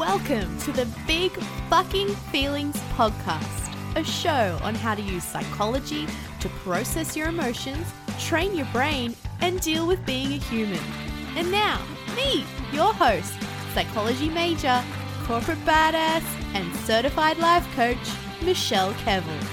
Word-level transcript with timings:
Welcome 0.00 0.58
to 0.60 0.72
the 0.72 0.88
Big 1.06 1.30
Fucking 1.68 2.08
Feelings 2.32 2.74
Podcast, 2.94 3.70
a 3.96 4.02
show 4.02 4.58
on 4.62 4.74
how 4.74 4.94
to 4.94 5.02
use 5.02 5.22
psychology 5.22 6.06
to 6.40 6.48
process 6.64 7.14
your 7.14 7.28
emotions, 7.28 7.86
train 8.18 8.56
your 8.56 8.64
brain, 8.72 9.14
and 9.42 9.60
deal 9.60 9.86
with 9.86 10.02
being 10.06 10.32
a 10.32 10.36
human. 10.36 10.80
And 11.36 11.52
now, 11.52 11.82
me, 12.16 12.46
your 12.72 12.94
host, 12.94 13.34
psychology 13.74 14.30
major, 14.30 14.82
corporate 15.24 15.62
badass, 15.66 16.24
and 16.54 16.74
certified 16.76 17.36
life 17.36 17.68
coach, 17.76 17.98
Michelle 18.42 18.94
Kevill. 18.94 19.44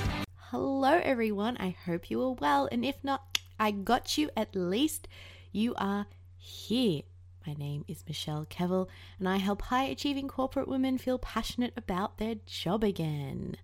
Hello, 0.43 1.01
everyone. 1.03 1.57
I 1.57 1.75
hope 1.85 2.09
you 2.09 2.21
are 2.21 2.31
well, 2.31 2.69
and 2.71 2.85
if 2.85 3.03
not, 3.03 3.37
I 3.59 3.71
got 3.71 4.17
you 4.17 4.29
at 4.37 4.55
least. 4.55 5.09
You 5.51 5.75
are 5.75 6.07
here. 6.37 7.01
My 7.47 7.53
name 7.53 7.85
is 7.87 8.03
Michelle 8.05 8.45
Kevill, 8.45 8.89
and 9.19 9.29
I 9.29 9.37
help 9.37 9.61
high 9.61 9.85
achieving 9.85 10.27
corporate 10.27 10.67
women 10.67 10.97
feel 10.97 11.17
passionate 11.17 11.71
about 11.77 12.17
their 12.17 12.35
job 12.45 12.83
again. 12.83 13.55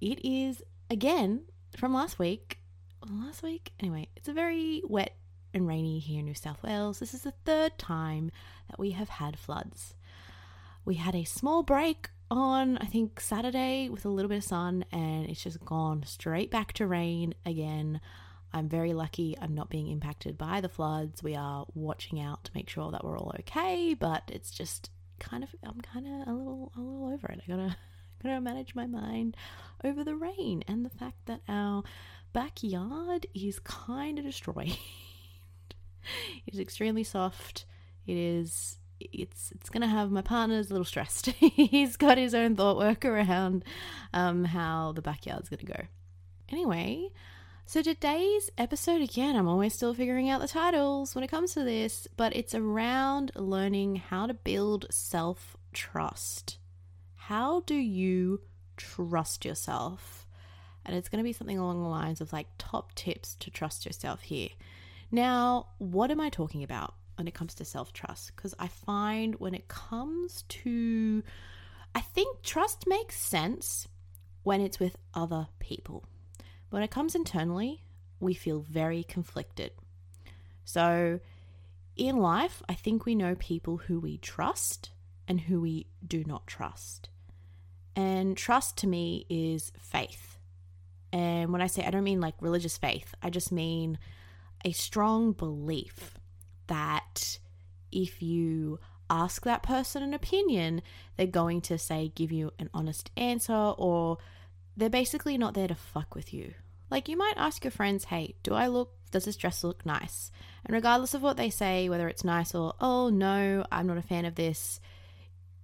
It 0.00 0.24
is, 0.24 0.62
again, 0.88 1.42
from 1.76 1.92
last 1.92 2.18
week. 2.18 2.60
Last 3.06 3.42
week? 3.42 3.72
Anyway, 3.78 4.08
it's 4.16 4.28
a 4.28 4.32
very 4.32 4.80
wet 4.86 5.14
and 5.52 5.68
rainy 5.68 5.98
here 5.98 6.20
in 6.20 6.24
New 6.24 6.32
South 6.32 6.62
Wales. 6.62 6.98
This 6.98 7.12
is 7.12 7.20
the 7.24 7.34
third 7.44 7.76
time 7.76 8.30
that 8.70 8.78
we 8.78 8.92
have 8.92 9.10
had 9.10 9.38
floods. 9.38 9.94
We 10.86 10.94
had 10.94 11.14
a 11.14 11.24
small 11.24 11.62
break 11.62 12.08
on, 12.30 12.78
I 12.78 12.86
think, 12.86 13.20
Saturday 13.20 13.90
with 13.90 14.06
a 14.06 14.08
little 14.08 14.30
bit 14.30 14.38
of 14.38 14.44
sun, 14.44 14.86
and 14.90 15.26
it's 15.26 15.42
just 15.42 15.62
gone 15.62 16.04
straight 16.06 16.50
back 16.50 16.72
to 16.74 16.86
rain 16.86 17.34
again. 17.44 18.00
I'm 18.52 18.68
very 18.68 18.92
lucky 18.92 19.36
I'm 19.40 19.54
not 19.54 19.68
being 19.68 19.88
impacted 19.88 20.38
by 20.38 20.60
the 20.60 20.68
floods. 20.68 21.22
We 21.22 21.34
are 21.34 21.66
watching 21.74 22.20
out 22.20 22.44
to 22.44 22.50
make 22.54 22.68
sure 22.68 22.90
that 22.90 23.04
we're 23.04 23.18
all 23.18 23.34
okay, 23.40 23.94
but 23.94 24.22
it's 24.32 24.50
just 24.50 24.90
kind 25.18 25.42
of 25.42 25.54
I'm 25.62 25.80
kind 25.80 26.06
of 26.06 26.28
a 26.28 26.32
little 26.32 26.72
a 26.76 26.80
little 26.80 27.12
over 27.12 27.28
it. 27.28 27.40
I 27.44 27.50
gotta 27.50 27.76
gotta 28.22 28.40
manage 28.40 28.74
my 28.74 28.86
mind 28.86 29.36
over 29.84 30.02
the 30.04 30.16
rain 30.16 30.64
and 30.66 30.84
the 30.84 30.90
fact 30.90 31.26
that 31.26 31.40
our 31.48 31.82
backyard 32.32 33.26
is 33.34 33.58
kind 33.60 34.18
of 34.18 34.24
destroyed. 34.24 34.76
it's 36.46 36.58
extremely 36.58 37.04
soft. 37.04 37.64
It 38.06 38.16
is 38.16 38.78
it's 39.00 39.52
it's 39.52 39.70
gonna 39.70 39.86
have 39.86 40.10
my 40.10 40.22
partner's 40.22 40.70
a 40.70 40.72
little 40.72 40.84
stressed. 40.84 41.26
He's 41.26 41.96
got 41.96 42.18
his 42.18 42.34
own 42.34 42.56
thought 42.56 42.76
work 42.78 43.04
around 43.04 43.64
um, 44.12 44.44
how 44.44 44.92
the 44.92 45.02
backyard's 45.02 45.48
gonna 45.48 45.62
go. 45.62 45.86
Anyway, 46.48 47.10
so 47.68 47.82
today's 47.82 48.48
episode, 48.56 49.02
again, 49.02 49.36
I'm 49.36 49.46
always 49.46 49.74
still 49.74 49.92
figuring 49.92 50.30
out 50.30 50.40
the 50.40 50.48
titles 50.48 51.14
when 51.14 51.22
it 51.22 51.30
comes 51.30 51.52
to 51.52 51.64
this, 51.64 52.08
but 52.16 52.34
it's 52.34 52.54
around 52.54 53.30
learning 53.34 53.96
how 53.96 54.26
to 54.26 54.32
build 54.32 54.86
self 54.88 55.54
trust. 55.74 56.56
How 57.14 57.60
do 57.66 57.74
you 57.74 58.40
trust 58.78 59.44
yourself? 59.44 60.26
And 60.86 60.96
it's 60.96 61.10
going 61.10 61.18
to 61.18 61.28
be 61.28 61.34
something 61.34 61.58
along 61.58 61.82
the 61.82 61.90
lines 61.90 62.22
of 62.22 62.32
like 62.32 62.46
top 62.56 62.94
tips 62.94 63.34
to 63.40 63.50
trust 63.50 63.84
yourself 63.84 64.22
here. 64.22 64.48
Now, 65.10 65.66
what 65.76 66.10
am 66.10 66.22
I 66.22 66.30
talking 66.30 66.62
about 66.62 66.94
when 67.16 67.28
it 67.28 67.34
comes 67.34 67.54
to 67.56 67.66
self 67.66 67.92
trust? 67.92 68.34
Because 68.34 68.54
I 68.58 68.68
find 68.68 69.34
when 69.34 69.54
it 69.54 69.68
comes 69.68 70.44
to, 70.48 71.22
I 71.94 72.00
think 72.00 72.42
trust 72.42 72.86
makes 72.86 73.20
sense 73.20 73.88
when 74.42 74.62
it's 74.62 74.80
with 74.80 74.96
other 75.12 75.48
people 75.58 76.06
when 76.70 76.82
it 76.82 76.90
comes 76.90 77.14
internally, 77.14 77.82
we 78.20 78.34
feel 78.34 78.60
very 78.68 79.02
conflicted. 79.04 79.72
So, 80.64 81.20
in 81.96 82.16
life, 82.16 82.62
I 82.68 82.74
think 82.74 83.04
we 83.04 83.14
know 83.14 83.34
people 83.34 83.78
who 83.78 83.98
we 83.98 84.18
trust 84.18 84.90
and 85.26 85.40
who 85.40 85.60
we 85.60 85.86
do 86.06 86.24
not 86.24 86.46
trust. 86.46 87.08
And 87.96 88.36
trust 88.36 88.76
to 88.78 88.86
me 88.86 89.26
is 89.28 89.72
faith. 89.78 90.38
And 91.12 91.52
when 91.52 91.60
I 91.60 91.66
say 91.66 91.84
I 91.84 91.90
don't 91.90 92.04
mean 92.04 92.20
like 92.20 92.34
religious 92.40 92.78
faith, 92.78 93.14
I 93.22 93.30
just 93.30 93.50
mean 93.50 93.98
a 94.64 94.72
strong 94.72 95.32
belief 95.32 96.18
that 96.66 97.38
if 97.90 98.22
you 98.22 98.78
ask 99.10 99.44
that 99.44 99.62
person 99.62 100.02
an 100.02 100.14
opinion, 100.14 100.82
they're 101.16 101.26
going 101.26 101.60
to 101.62 101.78
say 101.78 102.12
give 102.14 102.30
you 102.30 102.52
an 102.58 102.70
honest 102.74 103.10
answer 103.16 103.52
or 103.52 104.18
they're 104.78 104.88
basically 104.88 105.36
not 105.36 105.54
there 105.54 105.68
to 105.68 105.74
fuck 105.74 106.14
with 106.14 106.32
you. 106.32 106.54
Like 106.88 107.08
you 107.08 107.16
might 107.16 107.34
ask 107.36 107.64
your 107.64 107.72
friends, 107.72 108.04
hey, 108.04 108.36
do 108.42 108.54
I 108.54 108.68
look, 108.68 108.92
does 109.10 109.24
this 109.24 109.36
dress 109.36 109.64
look 109.64 109.84
nice? 109.84 110.30
And 110.64 110.72
regardless 110.72 111.14
of 111.14 111.20
what 111.20 111.36
they 111.36 111.50
say, 111.50 111.88
whether 111.88 112.08
it's 112.08 112.24
nice 112.24 112.54
or, 112.54 112.74
oh 112.80 113.10
no, 113.10 113.64
I'm 113.70 113.88
not 113.88 113.98
a 113.98 114.02
fan 114.02 114.24
of 114.24 114.36
this, 114.36 114.80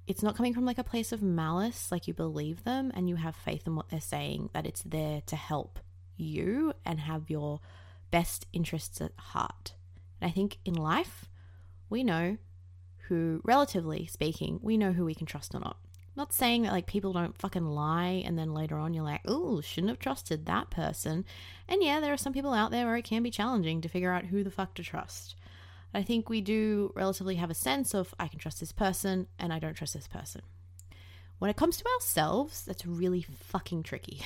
it's 0.07 0.23
not 0.23 0.37
coming 0.37 0.53
from 0.53 0.67
like 0.67 0.79
a 0.79 0.85
place 0.85 1.13
of 1.13 1.23
malice, 1.23 1.91
like 1.93 2.09
you 2.09 2.13
believe 2.13 2.65
them 2.65 2.91
and 2.95 3.09
you 3.09 3.17
have 3.17 3.37
faith 3.37 3.67
in 3.67 3.77
what 3.77 3.89
they're 3.89 4.01
saying, 4.01 4.51
that 4.53 4.67
it's 4.67 4.83
there 4.83 5.23
to 5.27 5.37
help 5.37 5.79
you 6.17 6.73
and 6.85 7.01
have 7.01 7.31
your 7.31 7.61
best 8.11 8.47
interests 8.53 9.01
at 9.01 9.13
heart. 9.17 9.75
And 10.21 10.29
I 10.29 10.33
think 10.33 10.59
in 10.65 10.75
life, 10.75 11.27
we 11.89 12.03
know 12.03 12.37
who, 13.09 13.41
relatively 13.45 14.07
speaking, 14.07 14.59
we 14.61 14.77
know 14.77 14.93
who 14.93 15.05
we 15.05 15.15
can 15.15 15.27
trust 15.27 15.55
or 15.55 15.61
not. 15.61 15.79
Not 16.17 16.33
saying 16.33 16.63
that 16.63 16.73
like 16.73 16.87
people 16.87 17.13
don't 17.13 17.37
fucking 17.37 17.67
lie 17.67 18.23
and 18.25 18.39
then 18.39 18.55
later 18.55 18.77
on 18.77 18.95
you're 18.95 19.05
like, 19.05 19.23
oh, 19.27 19.61
shouldn't 19.61 19.91
have 19.91 19.99
trusted 19.99 20.47
that 20.47 20.71
person. 20.71 21.25
And 21.69 21.83
yeah, 21.83 22.01
there 22.01 22.13
are 22.13 22.19
some 22.19 22.33
people 22.33 22.53
out 22.53 22.71
there 22.71 22.87
where 22.87 22.97
it 22.97 23.05
can 23.05 23.23
be 23.23 23.31
challenging 23.31 23.81
to 23.81 23.89
figure 23.89 24.13
out 24.13 24.27
who 24.27 24.45
the 24.45 24.51
fuck 24.51 24.75
to 24.75 24.83
trust. 24.85 25.35
I 25.93 26.03
think 26.03 26.29
we 26.29 26.41
do 26.41 26.93
relatively 26.95 27.37
have 27.37 27.51
a 27.51 27.55
sense 27.55 27.95
of 27.95 28.15
I 28.19 28.29
can 28.29 28.39
trust 28.39 28.61
this 28.61 28.73
person 28.73 29.27
and 29.39 29.53
I 29.53 29.59
don't 29.59 29.75
trust 29.75 29.95
this 29.95 30.09
person. 30.09 30.43
When 31.39 31.51
it 31.51 31.57
comes 31.57 31.77
to 31.79 31.85
ourselves, 31.95 32.65
that's 32.65 32.87
really 32.87 33.23
fucking 33.23 33.83
tricky. 33.83 34.23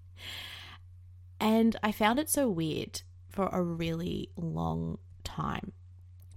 and 1.40 1.76
I 1.82 1.92
found 1.92 2.18
it 2.18 2.28
so 2.28 2.48
weird 2.48 3.02
for 3.28 3.48
a 3.52 3.62
really 3.62 4.30
long 4.36 4.98
time 5.22 5.72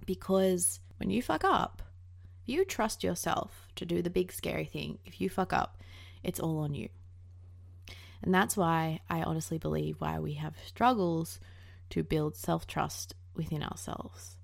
because 0.06 0.80
when 0.98 1.10
you 1.10 1.22
fuck 1.22 1.44
up, 1.44 1.82
you 2.46 2.64
trust 2.64 3.02
yourself 3.04 3.68
to 3.76 3.84
do 3.84 4.02
the 4.02 4.10
big 4.10 4.32
scary 4.32 4.64
thing. 4.64 4.98
If 5.04 5.20
you 5.20 5.28
fuck 5.28 5.52
up, 5.52 5.82
it's 6.22 6.40
all 6.40 6.58
on 6.58 6.74
you. 6.74 6.88
And 8.22 8.34
that's 8.34 8.56
why 8.56 9.00
I 9.10 9.22
honestly 9.22 9.58
believe 9.58 10.00
why 10.00 10.18
we 10.18 10.34
have 10.34 10.54
struggles 10.66 11.40
to 11.90 12.02
build 12.02 12.36
self 12.36 12.66
trust 12.66 13.14
within 13.34 13.62
ourselves. 13.62 14.36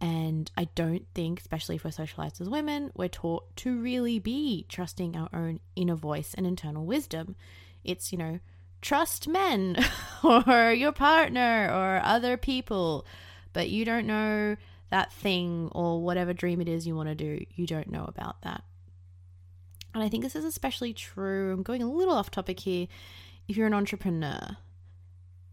And 0.00 0.50
I 0.56 0.68
don't 0.74 1.06
think, 1.14 1.40
especially 1.40 1.76
if 1.76 1.84
we're 1.84 1.90
socialized 1.90 2.40
as 2.40 2.48
women, 2.48 2.92
we're 2.94 3.08
taught 3.08 3.56
to 3.56 3.80
really 3.80 4.18
be 4.18 4.64
trusting 4.68 5.16
our 5.16 5.28
own 5.32 5.60
inner 5.74 5.96
voice 5.96 6.34
and 6.34 6.46
internal 6.46 6.84
wisdom. 6.84 7.34
It's, 7.82 8.12
you 8.12 8.18
know, 8.18 8.38
trust 8.80 9.26
men 9.26 9.76
or 10.22 10.72
your 10.72 10.92
partner 10.92 11.68
or 11.72 12.00
other 12.04 12.36
people, 12.36 13.06
but 13.52 13.70
you 13.70 13.84
don't 13.84 14.06
know 14.06 14.56
that 14.90 15.12
thing 15.12 15.68
or 15.72 16.02
whatever 16.02 16.32
dream 16.32 16.60
it 16.60 16.68
is 16.68 16.86
you 16.86 16.96
want 16.96 17.08
to 17.08 17.14
do, 17.14 17.44
you 17.54 17.66
don't 17.66 17.90
know 17.90 18.04
about 18.06 18.42
that. 18.42 18.64
And 19.94 20.02
I 20.02 20.08
think 20.08 20.22
this 20.22 20.36
is 20.36 20.44
especially 20.44 20.92
true. 20.92 21.52
I'm 21.52 21.62
going 21.62 21.82
a 21.82 21.90
little 21.90 22.14
off 22.14 22.30
topic 22.30 22.60
here 22.60 22.86
if 23.48 23.56
you're 23.56 23.66
an 23.66 23.74
entrepreneur. 23.74 24.56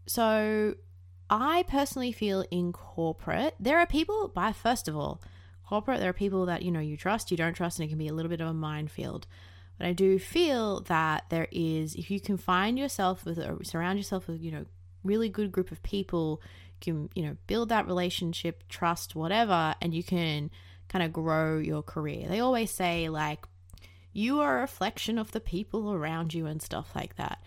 So, 0.06 0.74
I 1.28 1.64
personally 1.64 2.12
feel 2.12 2.44
in 2.50 2.72
corporate, 2.72 3.56
there 3.58 3.78
are 3.78 3.86
people, 3.86 4.28
by 4.28 4.52
first 4.52 4.86
of 4.86 4.96
all, 4.96 5.20
corporate, 5.66 5.98
there 5.98 6.10
are 6.10 6.14
people 6.14 6.46
that 6.46 6.62
you 6.62 6.70
know 6.70 6.80
you 6.80 6.96
trust, 6.96 7.32
you 7.32 7.36
don't 7.36 7.54
trust, 7.54 7.80
and 7.80 7.86
it 7.86 7.88
can 7.88 7.98
be 7.98 8.06
a 8.06 8.12
little 8.12 8.30
bit 8.30 8.40
of 8.40 8.46
a 8.46 8.54
minefield. 8.54 9.26
But 9.78 9.88
I 9.88 9.92
do 9.92 10.18
feel 10.18 10.82
that 10.82 11.24
there 11.28 11.48
is, 11.50 11.94
if 11.96 12.10
you 12.10 12.20
can 12.20 12.36
find 12.36 12.78
yourself 12.78 13.24
with, 13.24 13.38
or 13.38 13.64
surround 13.64 13.98
yourself 13.98 14.28
with, 14.28 14.40
you 14.40 14.52
know, 14.52 14.64
really 15.02 15.28
good 15.28 15.52
group 15.52 15.70
of 15.70 15.82
people 15.82 16.40
can, 16.80 17.08
you 17.14 17.22
know, 17.22 17.36
build 17.46 17.68
that 17.70 17.86
relationship, 17.86 18.64
trust, 18.68 19.14
whatever, 19.14 19.74
and 19.80 19.94
you 19.94 20.02
can 20.02 20.50
kind 20.88 21.04
of 21.04 21.12
grow 21.12 21.58
your 21.58 21.82
career. 21.82 22.28
They 22.28 22.40
always 22.40 22.70
say, 22.70 23.08
like, 23.08 23.44
you 24.12 24.40
are 24.40 24.58
a 24.58 24.60
reflection 24.62 25.18
of 25.18 25.32
the 25.32 25.40
people 25.40 25.92
around 25.92 26.32
you 26.32 26.46
and 26.46 26.62
stuff 26.62 26.90
like 26.94 27.16
that. 27.16 27.38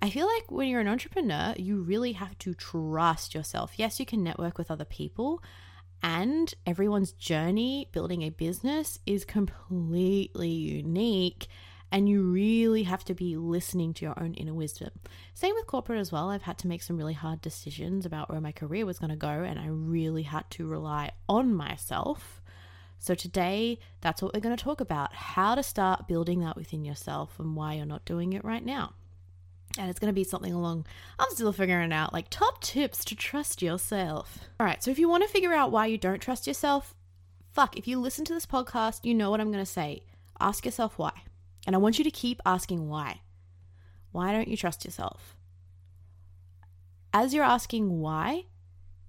I 0.00 0.10
feel 0.10 0.26
like 0.26 0.50
when 0.50 0.68
you're 0.68 0.80
an 0.80 0.88
entrepreneur, 0.88 1.54
you 1.56 1.80
really 1.80 2.12
have 2.12 2.36
to 2.38 2.54
trust 2.54 3.34
yourself. 3.34 3.74
Yes, 3.76 4.00
you 4.00 4.06
can 4.06 4.22
network 4.22 4.58
with 4.58 4.70
other 4.70 4.84
people, 4.84 5.42
and 6.02 6.52
everyone's 6.66 7.12
journey 7.12 7.88
building 7.92 8.22
a 8.22 8.30
business 8.30 8.98
is 9.06 9.24
completely 9.24 10.50
unique 10.50 11.46
and 11.92 12.08
you 12.08 12.22
really 12.22 12.84
have 12.84 13.04
to 13.04 13.14
be 13.14 13.36
listening 13.36 13.92
to 13.94 14.04
your 14.06 14.20
own 14.20 14.32
inner 14.34 14.54
wisdom. 14.54 14.90
Same 15.34 15.54
with 15.54 15.66
corporate 15.66 16.00
as 16.00 16.10
well. 16.10 16.30
I've 16.30 16.42
had 16.42 16.56
to 16.58 16.66
make 16.66 16.82
some 16.82 16.96
really 16.96 17.12
hard 17.12 17.42
decisions 17.42 18.06
about 18.06 18.30
where 18.30 18.40
my 18.40 18.50
career 18.50 18.86
was 18.86 18.98
going 18.98 19.10
to 19.10 19.16
go, 19.16 19.28
and 19.28 19.60
I 19.60 19.66
really 19.66 20.22
had 20.22 20.50
to 20.52 20.66
rely 20.66 21.10
on 21.28 21.54
myself. 21.54 22.40
So, 22.98 23.14
today, 23.14 23.78
that's 24.00 24.22
what 24.22 24.32
we're 24.32 24.40
going 24.40 24.56
to 24.56 24.64
talk 24.64 24.80
about 24.80 25.12
how 25.12 25.54
to 25.54 25.62
start 25.62 26.08
building 26.08 26.40
that 26.40 26.56
within 26.56 26.84
yourself 26.84 27.38
and 27.38 27.54
why 27.54 27.74
you're 27.74 27.84
not 27.84 28.06
doing 28.06 28.32
it 28.32 28.44
right 28.44 28.64
now. 28.64 28.94
And 29.78 29.90
it's 29.90 29.98
going 29.98 30.12
to 30.12 30.14
be 30.14 30.24
something 30.24 30.52
along, 30.52 30.86
I'm 31.18 31.30
still 31.30 31.52
figuring 31.52 31.92
out, 31.92 32.12
like 32.12 32.30
top 32.30 32.62
tips 32.62 33.04
to 33.06 33.14
trust 33.14 33.60
yourself. 33.60 34.38
All 34.58 34.66
right, 34.66 34.82
so 34.82 34.90
if 34.90 34.98
you 34.98 35.08
want 35.08 35.24
to 35.24 35.28
figure 35.28 35.52
out 35.52 35.72
why 35.72 35.86
you 35.86 35.98
don't 35.98 36.20
trust 36.20 36.46
yourself, 36.46 36.94
fuck, 37.50 37.76
if 37.76 37.86
you 37.86 37.98
listen 37.98 38.24
to 38.26 38.34
this 38.34 38.46
podcast, 38.46 39.04
you 39.04 39.14
know 39.14 39.30
what 39.30 39.40
I'm 39.40 39.52
going 39.52 39.64
to 39.64 39.70
say. 39.70 40.04
Ask 40.40 40.64
yourself 40.64 40.96
why. 40.96 41.12
And 41.66 41.76
I 41.76 41.78
want 41.78 41.98
you 41.98 42.04
to 42.04 42.10
keep 42.10 42.40
asking 42.44 42.88
why. 42.88 43.20
Why 44.10 44.32
don't 44.32 44.48
you 44.48 44.56
trust 44.56 44.84
yourself? 44.84 45.36
As 47.12 47.32
you're 47.32 47.44
asking 47.44 48.00
why, 48.00 48.44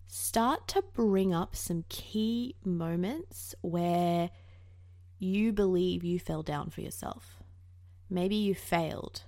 start 0.08 0.68
to 0.70 0.84
bring 0.94 1.34
up 1.34 1.56
some 1.56 1.86
key 1.90 2.56
moments 2.64 3.56
where 3.62 4.30
you 5.20 5.52
believe 5.52 6.04
you 6.04 6.20
fell 6.20 6.44
down 6.44 6.70
for 6.70 6.82
yourself. 6.82 7.42
Maybe 8.10 8.36
you 8.36 8.54
failed, 8.54 9.24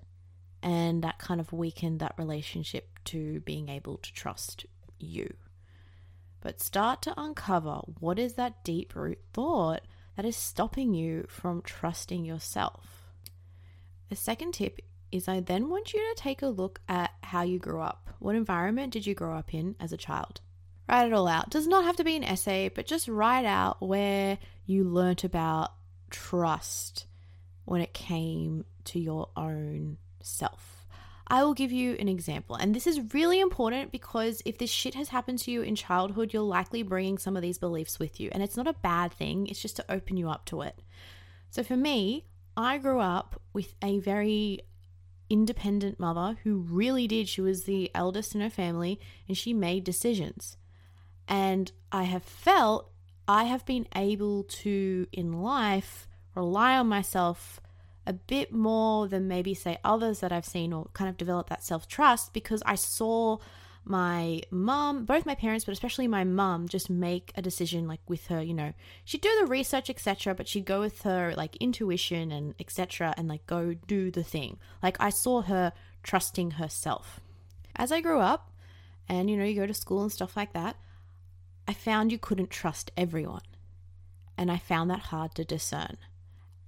and 0.61 1.03
that 1.03 1.19
kind 1.19 1.39
of 1.39 1.53
weakened 1.53 1.99
that 1.99 2.15
relationship 2.17 2.99
to 3.05 3.39
being 3.41 3.69
able 3.69 3.97
to 3.97 4.13
trust 4.13 4.65
you. 4.99 5.33
But 6.41 6.61
start 6.61 7.01
to 7.03 7.19
uncover 7.19 7.79
what 7.99 8.19
is 8.19 8.33
that 8.33 8.63
deep 8.63 8.95
root 8.95 9.19
thought 9.33 9.81
that 10.15 10.25
is 10.25 10.35
stopping 10.35 10.93
you 10.93 11.25
from 11.27 11.61
trusting 11.61 12.23
yourself. 12.25 12.94
The 14.15 14.21
second 14.21 14.53
tip 14.53 14.79
is 15.11 15.27
I 15.27 15.41
then 15.41 15.67
want 15.67 15.93
you 15.93 15.99
to 15.99 16.15
take 16.15 16.41
a 16.41 16.47
look 16.47 16.79
at 16.87 17.11
how 17.21 17.41
you 17.41 17.59
grew 17.59 17.81
up. 17.81 18.11
What 18.19 18.37
environment 18.37 18.93
did 18.93 19.05
you 19.05 19.13
grow 19.13 19.35
up 19.35 19.53
in 19.53 19.75
as 19.77 19.91
a 19.91 19.97
child? 19.97 20.39
Write 20.87 21.07
it 21.07 21.11
all 21.11 21.27
out. 21.27 21.49
Does 21.49 21.67
not 21.67 21.83
have 21.83 21.97
to 21.97 22.05
be 22.05 22.15
an 22.15 22.23
essay, 22.23 22.69
but 22.69 22.87
just 22.87 23.09
write 23.09 23.43
out 23.43 23.85
where 23.85 24.37
you 24.65 24.85
learnt 24.85 25.25
about 25.25 25.73
trust 26.11 27.07
when 27.65 27.81
it 27.81 27.93
came 27.93 28.63
to 28.85 29.01
your 29.01 29.27
own 29.35 29.97
self. 30.21 30.87
I 31.27 31.43
will 31.43 31.53
give 31.53 31.73
you 31.73 31.97
an 31.99 32.07
example. 32.07 32.55
And 32.55 32.73
this 32.73 32.87
is 32.87 33.13
really 33.13 33.41
important 33.41 33.91
because 33.91 34.41
if 34.45 34.57
this 34.57 34.71
shit 34.71 34.95
has 34.95 35.09
happened 35.09 35.39
to 35.39 35.51
you 35.51 35.61
in 35.61 35.75
childhood, 35.75 36.31
you're 36.31 36.41
likely 36.41 36.83
bringing 36.83 37.17
some 37.17 37.35
of 37.35 37.41
these 37.41 37.57
beliefs 37.57 37.99
with 37.99 38.21
you. 38.21 38.29
And 38.31 38.41
it's 38.41 38.55
not 38.55 38.65
a 38.65 38.73
bad 38.81 39.11
thing, 39.11 39.47
it's 39.47 39.61
just 39.61 39.75
to 39.75 39.91
open 39.91 40.15
you 40.15 40.29
up 40.29 40.45
to 40.45 40.61
it. 40.61 40.81
So 41.49 41.63
for 41.63 41.75
me, 41.75 42.23
I 42.57 42.77
grew 42.77 42.99
up 42.99 43.41
with 43.53 43.75
a 43.81 43.99
very 43.99 44.61
independent 45.29 45.99
mother 45.99 46.37
who 46.43 46.57
really 46.57 47.07
did. 47.07 47.27
She 47.27 47.41
was 47.41 47.63
the 47.63 47.91
eldest 47.93 48.35
in 48.35 48.41
her 48.41 48.49
family 48.49 48.99
and 49.27 49.37
she 49.37 49.53
made 49.53 49.83
decisions. 49.83 50.57
And 51.27 51.71
I 51.91 52.03
have 52.03 52.23
felt 52.23 52.91
I 53.27 53.45
have 53.45 53.65
been 53.65 53.87
able 53.95 54.43
to, 54.43 55.07
in 55.11 55.41
life, 55.41 56.07
rely 56.35 56.77
on 56.77 56.87
myself 56.87 57.59
a 58.05 58.13
bit 58.13 58.53
more 58.53 59.07
than 59.07 59.27
maybe, 59.27 59.55
say, 59.55 59.79
others 59.83 60.19
that 60.19 60.31
I've 60.31 60.45
seen 60.45 60.71
or 60.71 60.89
kind 60.93 61.09
of 61.09 61.17
develop 61.17 61.49
that 61.49 61.63
self 61.63 61.87
trust 61.87 62.33
because 62.33 62.61
I 62.65 62.75
saw 62.75 63.39
my 63.85 64.41
mom, 64.49 65.05
both 65.05 65.25
my 65.25 65.35
parents, 65.35 65.63
but 65.63 65.71
especially 65.71 66.07
my 66.07 66.23
mom, 66.23 66.67
just 66.67 66.89
make 66.89 67.31
a 67.35 67.41
decision 67.41 67.87
like 67.87 68.01
with 68.07 68.27
her, 68.27 68.41
you 68.41 68.53
know, 68.53 68.73
she'd 69.03 69.21
do 69.21 69.35
the 69.39 69.45
research, 69.45 69.89
etc., 69.89 70.33
but 70.33 70.47
she'd 70.47 70.65
go 70.65 70.79
with 70.79 71.03
her 71.03 71.33
like 71.37 71.55
intuition 71.57 72.31
and 72.31 72.55
etc., 72.59 73.13
and 73.15 73.27
like 73.27 73.45
go 73.45 73.75
do 73.87 74.09
the 74.09 74.23
thing. 74.23 74.57
Like 74.81 74.97
I 74.99 75.11
saw 75.11 75.43
her 75.43 75.71
trusting 76.01 76.51
herself. 76.51 77.19
As 77.75 77.91
I 77.91 78.01
grew 78.01 78.19
up, 78.19 78.51
and 79.07 79.29
you 79.29 79.37
know, 79.37 79.43
you 79.45 79.55
go 79.55 79.67
to 79.67 79.73
school 79.73 80.01
and 80.01 80.11
stuff 80.11 80.35
like 80.35 80.53
that, 80.53 80.77
I 81.67 81.73
found 81.73 82.11
you 82.11 82.17
couldn't 82.17 82.49
trust 82.49 82.91
everyone. 82.97 83.41
And 84.37 84.51
I 84.51 84.57
found 84.57 84.89
that 84.89 84.99
hard 84.99 85.35
to 85.35 85.45
discern. 85.45 85.97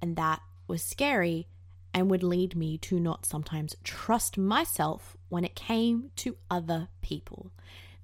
And 0.02 0.16
that 0.16 0.42
was 0.68 0.84
scary 0.84 1.48
and 1.94 2.10
would 2.10 2.24
lead 2.24 2.56
me 2.56 2.78
to 2.80 3.00
not 3.00 3.26
sometimes 3.26 3.76
trust 3.84 4.38
myself 4.38 5.18
when 5.30 5.44
it 5.44 5.56
came 5.56 6.12
to 6.18 6.38
other 6.50 6.90
people. 7.02 7.52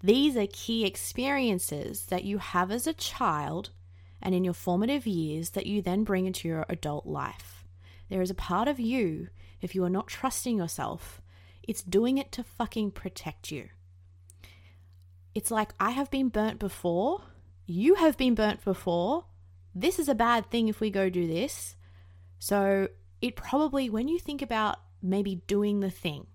These 0.01 0.35
are 0.35 0.47
key 0.47 0.85
experiences 0.85 2.07
that 2.07 2.23
you 2.23 2.37
have 2.39 2.71
as 2.71 2.87
a 2.87 2.93
child 2.93 3.69
and 4.21 4.33
in 4.33 4.43
your 4.43 4.53
formative 4.53 5.05
years 5.05 5.51
that 5.51 5.65
you 5.65 5.81
then 5.81 6.03
bring 6.03 6.25
into 6.25 6.47
your 6.47 6.65
adult 6.69 7.05
life. 7.05 7.65
There 8.09 8.21
is 8.21 8.29
a 8.29 8.35
part 8.35 8.67
of 8.67 8.79
you, 8.79 9.29
if 9.61 9.75
you 9.75 9.83
are 9.83 9.89
not 9.89 10.07
trusting 10.07 10.57
yourself, 10.57 11.21
it's 11.63 11.81
doing 11.81 12.17
it 12.17 12.31
to 12.33 12.43
fucking 12.43 12.91
protect 12.91 13.51
you. 13.51 13.69
It's 15.33 15.51
like, 15.51 15.73
I 15.79 15.91
have 15.91 16.11
been 16.11 16.29
burnt 16.29 16.59
before, 16.59 17.21
you 17.65 17.95
have 17.95 18.17
been 18.17 18.35
burnt 18.35 18.63
before. 18.63 19.25
This 19.73 19.99
is 19.99 20.09
a 20.09 20.15
bad 20.15 20.49
thing 20.51 20.67
if 20.67 20.79
we 20.79 20.91
go 20.91 21.09
do 21.09 21.27
this. 21.27 21.75
So, 22.39 22.89
it 23.23 23.37
probably, 23.37 23.89
when 23.89 24.09
you 24.09 24.19
think 24.19 24.41
about 24.41 24.81
maybe 25.01 25.35
doing 25.47 25.79
the 25.79 25.89
thing, 25.89 26.27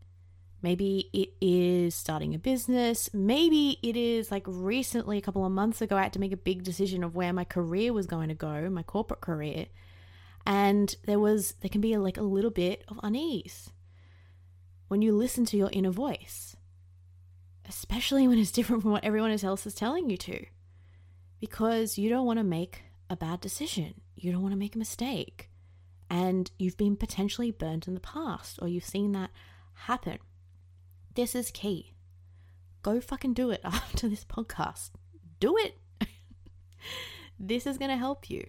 maybe 0.63 1.11
it 1.13 1.35
is 1.39 1.95
starting 1.95 2.35
a 2.35 2.39
business, 2.39 3.11
maybe 3.13 3.79
it 3.83 3.95
is 3.95 4.31
like 4.31 4.45
recently, 4.47 5.19
a 5.19 5.21
couple 5.21 5.45
of 5.45 5.53
months 5.53 5.83
ago, 5.83 5.97
I 5.99 6.05
had 6.05 6.15
to 6.15 6.19
make 6.19 6.33
a 6.33 6.37
big 6.39 6.63
decision 6.63 7.05
of 7.05 7.15
where 7.15 7.35
my 7.35 7.45
career 7.45 7.93
was 7.93 8.07
going 8.07 8.29
to 8.29 8.35
go, 8.35 8.71
my 8.71 8.83
corporate 8.83 9.21
career. 9.21 9.67
And 10.47 10.97
there 11.05 11.19
was, 11.19 11.57
there 11.61 11.69
can 11.69 11.83
be 11.83 11.95
like 11.99 12.17
a 12.17 12.23
little 12.23 12.51
bit 12.51 12.85
of 12.89 12.99
unease 13.03 13.69
when 14.89 15.03
you 15.03 15.15
listen 15.15 15.45
to 15.45 15.59
your 15.59 15.69
inner 15.71 15.91
voice, 15.91 16.57
especially 17.69 18.27
when 18.27 18.39
it's 18.39 18.51
different 18.51 18.81
from 18.81 18.93
what 18.93 19.05
everyone 19.05 19.31
else 19.31 19.67
is 19.67 19.75
telling 19.75 20.09
you 20.09 20.17
to, 20.17 20.47
because 21.39 21.99
you 21.99 22.09
don't 22.09 22.25
want 22.25 22.39
to 22.39 22.45
make 22.45 22.85
a 23.11 23.17
bad 23.17 23.43
decision. 23.43 24.01
You 24.17 24.33
don't 24.33 24.41
want 24.41 24.53
to 24.53 24.59
make 24.59 24.75
a 24.75 24.79
mistake 24.79 25.51
and 26.11 26.51
you've 26.59 26.77
been 26.77 26.97
potentially 26.97 27.51
burnt 27.51 27.87
in 27.87 27.95
the 27.95 28.01
past 28.01 28.59
or 28.61 28.69
you've 28.69 28.85
seen 28.85 29.13
that 29.13 29.31
happen. 29.75 30.19
This 31.15 31.35
is 31.35 31.51
key. 31.51 31.95
Go 32.83 33.01
fucking 33.01 33.35
do 33.35 33.51
it 33.51 33.61
after 33.65 34.09
this 34.09 34.25
podcast. 34.25 34.91
Do 35.41 35.57
it. 35.57 35.79
this 37.39 37.67
is 37.67 37.79
going 37.79 37.91
to 37.91 37.97
help 37.97 38.31
you. 38.31 38.47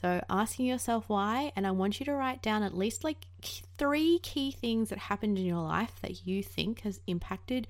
So, 0.00 0.24
asking 0.30 0.64
yourself 0.64 1.04
why, 1.08 1.52
and 1.54 1.66
I 1.66 1.72
want 1.72 2.00
you 2.00 2.06
to 2.06 2.14
write 2.14 2.40
down 2.40 2.62
at 2.62 2.76
least 2.76 3.04
like 3.04 3.26
three 3.76 4.18
key 4.20 4.50
things 4.50 4.88
that 4.88 4.98
happened 4.98 5.36
in 5.36 5.44
your 5.44 5.62
life 5.62 5.92
that 6.00 6.26
you 6.26 6.42
think 6.42 6.80
has 6.80 7.00
impacted 7.06 7.68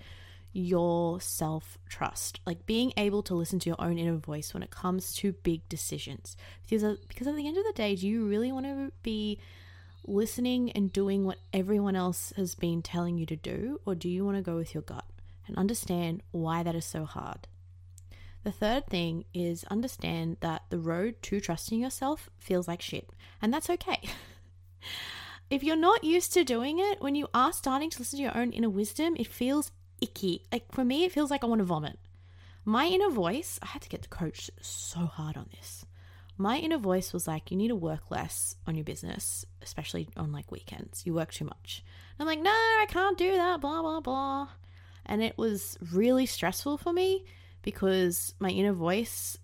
your 0.52 1.20
self 1.20 1.78
trust, 1.88 2.40
like 2.46 2.66
being 2.66 2.92
able 2.96 3.22
to 3.24 3.34
listen 3.34 3.58
to 3.60 3.70
your 3.70 3.80
own 3.80 3.98
inner 3.98 4.16
voice 4.16 4.52
when 4.52 4.62
it 4.62 4.70
comes 4.70 5.12
to 5.14 5.32
big 5.32 5.68
decisions. 5.68 6.36
Because, 6.68 6.98
because 7.08 7.26
at 7.26 7.36
the 7.36 7.46
end 7.46 7.56
of 7.56 7.64
the 7.64 7.72
day, 7.72 7.94
do 7.96 8.06
you 8.08 8.26
really 8.26 8.52
want 8.52 8.66
to 8.66 8.92
be 9.02 9.38
listening 10.06 10.72
and 10.72 10.92
doing 10.92 11.24
what 11.24 11.38
everyone 11.52 11.96
else 11.96 12.32
has 12.36 12.54
been 12.54 12.82
telling 12.82 13.18
you 13.18 13.26
to 13.26 13.36
do, 13.36 13.80
or 13.84 13.94
do 13.94 14.08
you 14.08 14.24
want 14.24 14.36
to 14.36 14.42
go 14.42 14.56
with 14.56 14.74
your 14.74 14.82
gut 14.82 15.04
and 15.46 15.56
understand 15.56 16.22
why 16.30 16.62
that 16.62 16.74
is 16.74 16.84
so 16.84 17.04
hard? 17.04 17.46
The 18.42 18.52
third 18.52 18.86
thing 18.86 19.26
is 19.34 19.64
understand 19.64 20.38
that 20.40 20.62
the 20.70 20.78
road 20.78 21.22
to 21.24 21.40
trusting 21.40 21.78
yourself 21.78 22.30
feels 22.38 22.66
like 22.66 22.80
shit, 22.80 23.10
and 23.42 23.52
that's 23.52 23.70
okay. 23.70 24.00
if 25.50 25.62
you're 25.62 25.76
not 25.76 26.04
used 26.04 26.32
to 26.32 26.44
doing 26.44 26.78
it, 26.78 27.02
when 27.02 27.14
you 27.14 27.28
are 27.34 27.52
starting 27.52 27.90
to 27.90 27.98
listen 27.98 28.18
to 28.18 28.22
your 28.22 28.36
own 28.36 28.52
inner 28.52 28.70
wisdom, 28.70 29.14
it 29.18 29.26
feels 29.26 29.72
icky. 30.00 30.44
Like 30.52 30.72
for 30.72 30.84
me, 30.84 31.04
it 31.04 31.12
feels 31.12 31.30
like 31.30 31.44
I 31.44 31.46
want 31.46 31.60
to 31.60 31.64
vomit. 31.64 31.98
My 32.64 32.86
inner 32.86 33.10
voice, 33.10 33.58
I 33.62 33.66
had 33.66 33.82
to 33.82 33.88
get 33.88 34.02
the 34.02 34.08
coach 34.08 34.50
so 34.60 35.00
hard 35.00 35.36
on 35.36 35.48
this. 35.52 35.84
My 36.36 36.56
inner 36.56 36.78
voice 36.78 37.12
was 37.12 37.26
like, 37.26 37.50
you 37.50 37.56
need 37.56 37.68
to 37.68 37.76
work 37.76 38.10
less 38.10 38.56
on 38.66 38.74
your 38.74 38.84
business, 38.84 39.44
especially 39.62 40.08
on 40.16 40.32
like 40.32 40.50
weekends. 40.50 41.04
You 41.04 41.14
work 41.14 41.32
too 41.32 41.44
much. 41.44 41.84
And 42.18 42.22
I'm 42.22 42.26
like, 42.26 42.42
no, 42.42 42.50
I 42.50 42.86
can't 42.88 43.18
do 43.18 43.32
that, 43.32 43.60
blah, 43.60 43.82
blah, 43.82 44.00
blah. 44.00 44.48
And 45.04 45.22
it 45.22 45.36
was 45.36 45.76
really 45.92 46.26
stressful 46.26 46.78
for 46.78 46.92
me 46.92 47.24
because 47.62 48.34
my 48.38 48.48
inner 48.48 48.72
voice 48.72 49.36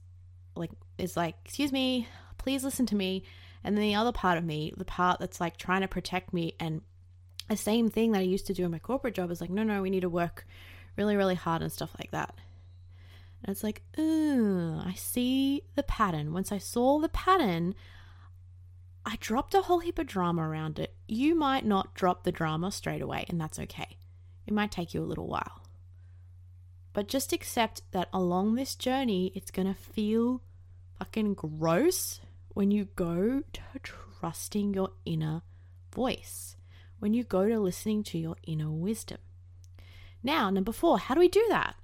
like 0.54 0.70
is 0.98 1.16
like, 1.16 1.34
excuse 1.44 1.72
me, 1.72 2.08
please 2.38 2.64
listen 2.64 2.86
to 2.86 2.96
me. 2.96 3.24
And 3.64 3.76
then 3.76 3.82
the 3.82 3.94
other 3.96 4.12
part 4.12 4.38
of 4.38 4.44
me, 4.44 4.72
the 4.76 4.84
part 4.84 5.20
that's 5.20 5.40
like 5.40 5.56
trying 5.56 5.80
to 5.80 5.88
protect 5.88 6.32
me 6.32 6.54
and 6.60 6.80
the 7.48 7.56
same 7.56 7.90
thing 7.90 8.12
that 8.12 8.18
I 8.18 8.22
used 8.22 8.46
to 8.46 8.54
do 8.54 8.64
in 8.64 8.70
my 8.70 8.78
corporate 8.78 9.14
job 9.14 9.30
is 9.30 9.40
like, 9.40 9.50
no, 9.50 9.62
no, 9.62 9.82
we 9.82 9.90
need 9.90 10.00
to 10.00 10.08
work 10.08 10.46
really, 10.96 11.16
really 11.16 11.34
hard 11.34 11.62
and 11.62 11.70
stuff 11.70 11.94
like 11.98 12.10
that. 12.10 12.34
And 13.44 13.52
it's 13.52 13.62
like, 13.62 13.82
oh, 13.98 14.82
I 14.84 14.94
see 14.94 15.62
the 15.74 15.82
pattern. 15.82 16.32
Once 16.32 16.50
I 16.50 16.58
saw 16.58 16.98
the 16.98 17.08
pattern, 17.08 17.74
I 19.04 19.16
dropped 19.20 19.54
a 19.54 19.62
whole 19.62 19.78
heap 19.78 19.98
of 19.98 20.06
drama 20.06 20.42
around 20.42 20.78
it. 20.78 20.94
You 21.06 21.34
might 21.34 21.64
not 21.64 21.94
drop 21.94 22.24
the 22.24 22.32
drama 22.32 22.72
straight 22.72 23.02
away, 23.02 23.24
and 23.28 23.40
that's 23.40 23.58
okay. 23.58 23.96
It 24.46 24.54
might 24.54 24.72
take 24.72 24.94
you 24.94 25.02
a 25.02 25.04
little 25.06 25.28
while. 25.28 25.62
But 26.92 27.08
just 27.08 27.32
accept 27.32 27.82
that 27.92 28.08
along 28.12 28.54
this 28.54 28.74
journey, 28.74 29.30
it's 29.34 29.50
going 29.50 29.68
to 29.68 29.80
feel 29.80 30.40
fucking 30.98 31.34
gross 31.34 32.20
when 32.48 32.70
you 32.70 32.88
go 32.96 33.42
to 33.52 33.60
trusting 33.82 34.72
your 34.72 34.90
inner 35.04 35.42
voice 35.92 36.56
when 36.98 37.14
you 37.14 37.24
go 37.24 37.48
to 37.48 37.58
listening 37.58 38.02
to 38.04 38.18
your 38.18 38.36
inner 38.44 38.70
wisdom. 38.70 39.18
Now, 40.22 40.50
number 40.50 40.72
four, 40.72 40.98
how 40.98 41.14
do 41.14 41.20
we 41.20 41.28
do 41.28 41.44
that? 41.50 41.76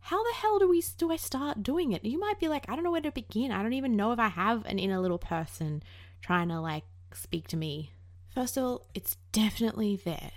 How 0.00 0.22
the 0.22 0.34
hell 0.34 0.58
do 0.58 0.68
we 0.68 0.82
do 0.96 1.10
I 1.10 1.16
start 1.16 1.62
doing 1.62 1.92
it? 1.92 2.04
You 2.04 2.18
might 2.18 2.40
be 2.40 2.48
like, 2.48 2.64
I 2.68 2.74
don't 2.74 2.84
know 2.84 2.90
where 2.90 3.00
to 3.00 3.12
begin. 3.12 3.52
I 3.52 3.62
don't 3.62 3.72
even 3.74 3.96
know 3.96 4.12
if 4.12 4.18
I 4.18 4.28
have 4.28 4.64
an 4.66 4.78
inner 4.78 4.98
little 5.00 5.18
person 5.18 5.82
trying 6.20 6.48
to 6.48 6.60
like 6.60 6.84
speak 7.12 7.48
to 7.48 7.56
me. 7.56 7.92
First 8.34 8.56
of 8.56 8.64
all, 8.64 8.86
it's 8.94 9.16
definitely 9.32 9.96
there. 9.96 10.32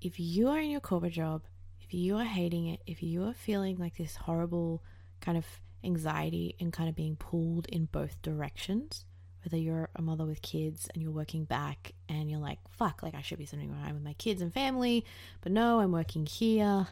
If 0.00 0.20
you 0.20 0.48
are 0.48 0.60
in 0.60 0.70
your 0.70 0.80
corporate 0.80 1.12
job, 1.12 1.42
if 1.80 1.92
you 1.94 2.16
are 2.16 2.24
hating 2.24 2.66
it, 2.66 2.80
if 2.86 3.02
you 3.02 3.24
are 3.24 3.34
feeling 3.34 3.78
like 3.78 3.96
this 3.96 4.16
horrible 4.16 4.82
kind 5.20 5.38
of 5.38 5.44
anxiety 5.84 6.54
and 6.60 6.72
kind 6.72 6.88
of 6.88 6.94
being 6.94 7.16
pulled 7.16 7.66
in 7.66 7.86
both 7.86 8.20
directions. 8.22 9.04
Whether 9.48 9.62
you're 9.62 9.88
a 9.96 10.02
mother 10.02 10.26
with 10.26 10.42
kids 10.42 10.90
and 10.92 11.02
you're 11.02 11.10
working 11.10 11.44
back 11.44 11.94
and 12.06 12.30
you're 12.30 12.38
like, 12.38 12.58
fuck, 12.68 13.02
like 13.02 13.14
I 13.14 13.22
should 13.22 13.38
be 13.38 13.46
spending 13.46 13.72
time 13.72 13.94
with 13.94 14.04
my 14.04 14.12
kids 14.12 14.42
and 14.42 14.52
family, 14.52 15.06
but 15.40 15.52
no, 15.52 15.80
I'm 15.80 15.90
working 15.90 16.26
here. 16.26 16.88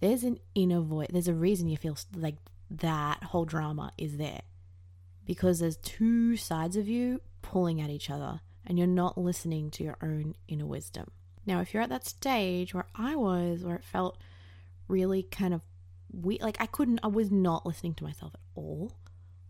There's 0.00 0.24
an 0.24 0.38
inner 0.54 0.80
voice. 0.80 1.08
There's 1.12 1.28
a 1.28 1.34
reason 1.34 1.68
you 1.68 1.76
feel 1.76 1.98
like 2.16 2.36
that 2.70 3.22
whole 3.22 3.44
drama 3.44 3.92
is 3.98 4.16
there 4.16 4.40
because 5.26 5.58
there's 5.58 5.76
two 5.76 6.38
sides 6.38 6.74
of 6.78 6.88
you 6.88 7.20
pulling 7.42 7.82
at 7.82 7.90
each 7.90 8.08
other 8.08 8.40
and 8.66 8.78
you're 8.78 8.86
not 8.86 9.18
listening 9.18 9.70
to 9.72 9.84
your 9.84 9.98
own 10.02 10.36
inner 10.48 10.64
wisdom. 10.64 11.10
Now, 11.44 11.60
if 11.60 11.74
you're 11.74 11.82
at 11.82 11.90
that 11.90 12.06
stage 12.06 12.72
where 12.72 12.86
I 12.94 13.14
was, 13.14 13.62
where 13.62 13.76
it 13.76 13.84
felt 13.84 14.16
really 14.88 15.22
kind 15.22 15.52
of 15.52 15.60
weird, 16.10 16.40
like 16.40 16.56
I 16.60 16.66
couldn't, 16.66 17.00
I 17.02 17.08
was 17.08 17.30
not 17.30 17.66
listening 17.66 17.92
to 17.96 18.04
myself 18.04 18.32
at 18.34 18.40
all. 18.54 18.96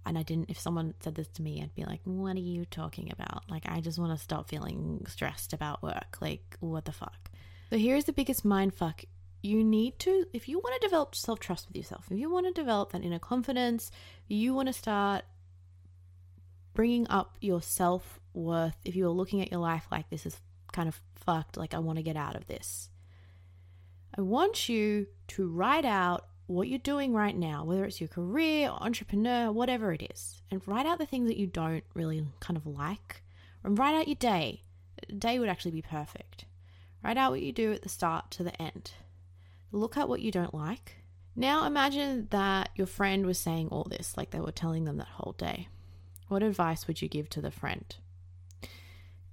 And 0.06 0.16
I 0.16 0.22
didn't, 0.22 0.50
if 0.50 0.58
someone 0.58 0.94
said 1.00 1.14
this 1.14 1.28
to 1.28 1.42
me, 1.42 1.62
I'd 1.62 1.74
be 1.74 1.84
like, 1.84 2.00
what 2.04 2.36
are 2.36 2.40
you 2.40 2.64
talking 2.64 3.12
about? 3.12 3.44
Like, 3.50 3.64
I 3.66 3.80
just 3.80 3.98
want 3.98 4.16
to 4.16 4.22
stop 4.22 4.48
feeling 4.48 5.04
stressed 5.06 5.52
about 5.52 5.82
work. 5.82 6.16
Like, 6.20 6.56
what 6.60 6.86
the 6.86 6.92
fuck? 6.92 7.30
So 7.68 7.76
here's 7.76 8.04
the 8.04 8.12
biggest 8.12 8.44
mind 8.44 8.74
fuck. 8.74 9.04
You 9.42 9.62
need 9.62 9.98
to, 10.00 10.26
if 10.32 10.48
you 10.48 10.58
want 10.58 10.80
to 10.80 10.86
develop 10.86 11.14
self 11.14 11.38
trust 11.38 11.68
with 11.68 11.76
yourself, 11.76 12.06
if 12.10 12.18
you 12.18 12.30
want 12.30 12.46
to 12.46 12.52
develop 12.52 12.92
that 12.92 13.04
inner 13.04 13.18
confidence, 13.18 13.90
you 14.26 14.54
want 14.54 14.68
to 14.68 14.72
start 14.72 15.24
bringing 16.74 17.06
up 17.08 17.36
your 17.40 17.62
self 17.62 18.20
worth, 18.32 18.76
if 18.84 18.96
you 18.96 19.06
are 19.06 19.10
looking 19.10 19.40
at 19.40 19.50
your 19.50 19.60
life 19.60 19.86
like 19.90 20.08
this 20.10 20.26
is 20.26 20.36
kind 20.72 20.88
of 20.88 21.00
fucked, 21.14 21.56
like 21.56 21.74
I 21.74 21.78
want 21.78 21.98
to 21.98 22.02
get 22.02 22.16
out 22.16 22.36
of 22.36 22.46
this, 22.46 22.90
I 24.16 24.22
want 24.22 24.68
you 24.68 25.06
to 25.28 25.48
write 25.48 25.84
out 25.84 26.26
what 26.50 26.68
you're 26.68 26.78
doing 26.78 27.12
right 27.12 27.36
now, 27.36 27.64
whether 27.64 27.84
it's 27.84 28.00
your 28.00 28.08
career, 28.08 28.68
entrepreneur, 28.68 29.52
whatever 29.52 29.92
it 29.92 30.10
is, 30.10 30.42
and 30.50 30.66
write 30.66 30.86
out 30.86 30.98
the 30.98 31.06
things 31.06 31.28
that 31.28 31.36
you 31.36 31.46
don't 31.46 31.84
really 31.94 32.26
kind 32.40 32.56
of 32.56 32.66
like, 32.66 33.22
and 33.62 33.78
write 33.78 33.94
out 33.94 34.08
your 34.08 34.16
day. 34.16 34.62
A 35.08 35.12
day 35.12 35.38
would 35.38 35.48
actually 35.48 35.70
be 35.70 35.82
perfect. 35.82 36.44
Write 37.04 37.16
out 37.16 37.30
what 37.30 37.42
you 37.42 37.52
do 37.52 37.72
at 37.72 37.82
the 37.82 37.88
start 37.88 38.30
to 38.32 38.42
the 38.42 38.60
end. 38.60 38.92
Look 39.72 39.96
at 39.96 40.08
what 40.08 40.20
you 40.20 40.32
don't 40.32 40.52
like. 40.52 40.96
Now 41.36 41.66
imagine 41.66 42.26
that 42.30 42.70
your 42.74 42.88
friend 42.88 43.24
was 43.24 43.38
saying 43.38 43.68
all 43.68 43.84
this, 43.84 44.16
like 44.16 44.30
they 44.30 44.40
were 44.40 44.50
telling 44.50 44.84
them 44.84 44.96
that 44.98 45.06
whole 45.06 45.34
day. 45.38 45.68
What 46.26 46.42
advice 46.42 46.86
would 46.86 47.00
you 47.00 47.08
give 47.08 47.30
to 47.30 47.40
the 47.40 47.52
friend? 47.52 47.94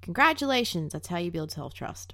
Congratulations, 0.02 0.94
that's 0.94 1.08
how 1.08 1.18
you 1.18 1.32
build 1.32 1.52
self 1.52 1.74
trust. 1.74 2.14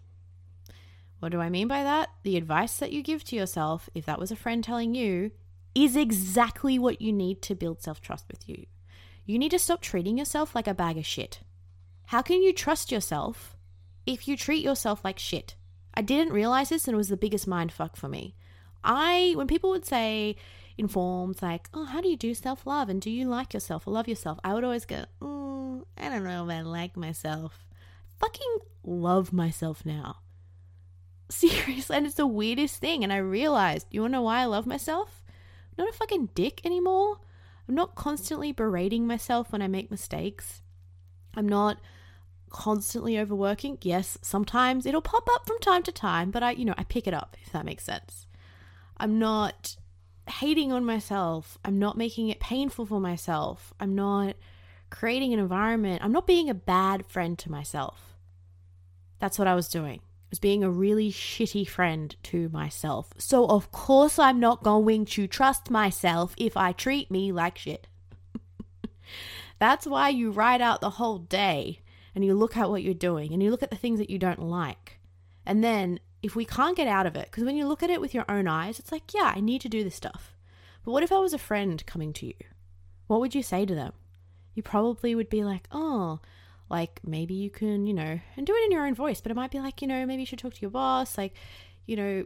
What 1.24 1.32
do 1.32 1.39
I 1.39 1.48
mean 1.48 1.70
by 1.70 1.84
that? 1.84 2.10
The 2.24 2.36
advice 2.36 2.75
that 2.80 2.92
you 2.92 3.01
give 3.01 3.24
to 3.24 3.36
yourself, 3.38 3.89
if 3.96 4.06
that 4.06 4.20
was 4.20 4.30
a 4.30 4.36
friend 4.36 4.62
telling 4.62 4.94
you, 4.94 5.32
is 5.74 5.96
exactly 5.96 6.77
what 6.77 7.01
you 7.01 7.13
need 7.13 7.42
to 7.44 7.56
build 7.56 7.82
self 7.82 8.01
trust 8.01 8.25
with 8.30 8.50
you. 8.50 8.65
You 9.25 9.39
need 9.39 9.51
to 9.51 9.58
stop 9.58 9.82
treating 9.82 10.18
yourself 10.18 10.53
like 10.53 10.68
a 10.68 10.74
bag 10.74 10.98
of 10.98 11.06
shit. 11.06 11.39
How 12.08 12.22
can 12.22 12.44
you 12.44 12.51
trust 12.51 12.92
yourself 12.92 13.56
if 14.06 14.27
you 14.27 14.36
treat 14.36 14.65
yourself 14.65 15.06
like 15.06 15.18
shit? 15.18 15.56
I 15.94 16.01
didn't 16.01 16.34
realize 16.34 16.68
this 16.68 16.89
and 16.89 16.96
it 16.96 16.98
was 16.98 17.08
the 17.08 17.15
biggest 17.15 17.48
mind 17.48 17.72
fuck 17.72 17.96
for 17.96 18.10
me. 18.10 18.36
I, 18.84 19.32
when 19.38 19.48
people 19.48 19.70
would 19.70 19.86
say, 19.86 20.36
in 20.77 20.89
forms 20.89 21.42
like, 21.42 21.70
oh, 21.74 21.86
how 21.86 22.01
do 22.01 22.10
you 22.10 22.18
do 22.18 22.34
self 22.34 22.68
love? 22.68 22.89
And 22.89 23.01
do 23.01 23.10
you 23.10 23.30
like 23.30 23.53
yourself 23.53 23.88
or 23.88 23.92
love 23.92 24.10
yourself? 24.10 24.39
I 24.44 24.53
would 24.53 24.65
always 24.65 24.84
go, 24.84 25.06
mm, 25.22 25.86
I 25.98 26.10
don't 26.10 26.25
know 26.25 26.44
if 26.44 26.51
I 26.53 26.60
like 26.63 26.98
myself. 26.98 27.65
Fucking 28.20 28.58
love 28.84 29.32
myself 29.32 29.86
now. 29.86 30.18
Seriously, 31.33 31.97
and 31.97 32.05
it's 32.05 32.15
the 32.15 32.27
weirdest 32.27 32.77
thing. 32.77 33.03
And 33.03 33.11
I 33.11 33.17
realized, 33.17 33.87
you 33.89 34.01
wanna 34.01 34.11
know 34.11 34.21
why 34.21 34.41
I 34.41 34.45
love 34.45 34.67
myself? 34.67 35.23
I'm 35.71 35.85
not 35.85 35.93
a 35.93 35.97
fucking 35.97 36.29
dick 36.35 36.61
anymore. 36.63 37.17
I'm 37.67 37.73
not 37.73 37.95
constantly 37.95 38.51
berating 38.51 39.07
myself 39.07 39.51
when 39.51 39.61
I 39.61 39.67
make 39.67 39.89
mistakes. 39.89 40.61
I'm 41.33 41.49
not 41.49 41.79
constantly 42.51 43.17
overworking. 43.17 43.79
Yes, 43.81 44.17
sometimes 44.21 44.85
it'll 44.85 45.01
pop 45.01 45.27
up 45.33 45.47
from 45.47 45.57
time 45.59 45.81
to 45.83 45.91
time, 45.91 46.29
but 46.29 46.43
I, 46.43 46.51
you 46.51 46.65
know, 46.65 46.75
I 46.77 46.83
pick 46.83 47.07
it 47.07 47.15
up 47.15 47.35
if 47.43 47.51
that 47.51 47.65
makes 47.65 47.83
sense. 47.83 48.27
I'm 48.97 49.17
not 49.17 49.75
hating 50.29 50.71
on 50.71 50.85
myself. 50.85 51.57
I'm 51.65 51.79
not 51.79 51.97
making 51.97 52.29
it 52.29 52.39
painful 52.39 52.85
for 52.85 52.99
myself. 52.99 53.73
I'm 53.79 53.95
not 53.95 54.35
creating 54.91 55.33
an 55.33 55.39
environment. 55.39 56.03
I'm 56.03 56.11
not 56.11 56.27
being 56.27 56.49
a 56.49 56.53
bad 56.53 57.07
friend 57.07 57.39
to 57.39 57.51
myself. 57.51 58.15
That's 59.17 59.39
what 59.39 59.47
I 59.47 59.55
was 59.55 59.67
doing. 59.67 60.01
Was 60.33 60.39
being 60.39 60.63
a 60.63 60.71
really 60.71 61.11
shitty 61.11 61.69
friend 61.69 62.15
to 62.23 62.49
myself. 62.49 63.11
So, 63.19 63.45
of 63.45 63.71
course, 63.71 64.17
I'm 64.17 64.39
not 64.39 64.63
going 64.63 65.05
to 65.05 65.27
trust 65.27 65.69
myself 65.69 66.33
if 66.37 66.57
I 66.57 66.71
treat 66.71 67.11
me 67.11 67.31
like 67.31 67.59
shit. 67.59 67.85
That's 69.59 69.85
why 69.85 70.09
you 70.09 70.31
write 70.31 70.59
out 70.59 70.81
the 70.81 70.89
whole 70.89 71.19
day 71.19 71.81
and 72.15 72.25
you 72.25 72.33
look 72.33 72.57
at 72.57 72.71
what 72.71 72.81
you're 72.81 72.95
doing 72.95 73.31
and 73.31 73.43
you 73.43 73.51
look 73.51 73.61
at 73.61 73.69
the 73.69 73.77
things 73.77 73.99
that 73.99 74.09
you 74.09 74.17
don't 74.17 74.41
like. 74.41 74.97
And 75.45 75.63
then 75.63 75.99
if 76.23 76.35
we 76.35 76.45
can't 76.45 76.75
get 76.75 76.87
out 76.87 77.05
of 77.05 77.15
it, 77.15 77.25
because 77.29 77.43
when 77.43 77.55
you 77.55 77.67
look 77.67 77.83
at 77.83 77.91
it 77.91 78.01
with 78.01 78.15
your 78.15 78.25
own 78.27 78.47
eyes, 78.47 78.79
it's 78.79 78.91
like, 78.91 79.13
yeah, 79.13 79.33
I 79.35 79.39
need 79.39 79.61
to 79.61 79.69
do 79.69 79.83
this 79.83 79.93
stuff. 79.93 80.35
But 80.83 80.93
what 80.93 81.03
if 81.03 81.11
I 81.11 81.19
was 81.19 81.35
a 81.35 81.37
friend 81.37 81.85
coming 81.85 82.11
to 82.13 82.25
you? 82.25 82.33
What 83.05 83.19
would 83.19 83.35
you 83.35 83.43
say 83.43 83.67
to 83.67 83.75
them? 83.75 83.93
You 84.55 84.63
probably 84.63 85.13
would 85.13 85.29
be 85.29 85.43
like, 85.43 85.67
oh, 85.71 86.21
like 86.70 87.00
maybe 87.05 87.34
you 87.34 87.50
can, 87.50 87.86
you 87.86 87.93
know, 87.93 88.20
and 88.36 88.48
do 88.48 88.53
it 88.55 88.65
in 88.65 88.72
your 88.72 88.86
own 88.86 88.96
voice, 88.96 89.22
but 89.22 89.32
it 89.32 89.36
might 89.36 89.51
be 89.51 89.60
like, 89.60 89.82
you 89.82 89.88
know, 89.88 90.05
maybe 90.05 90.22
you 90.22 90.25
should 90.25 90.39
talk 90.39 90.53
to 90.53 90.62
your 90.62 90.72
boss, 90.72 91.17
like, 91.17 91.34
you 91.86 91.96
know, 91.96 92.25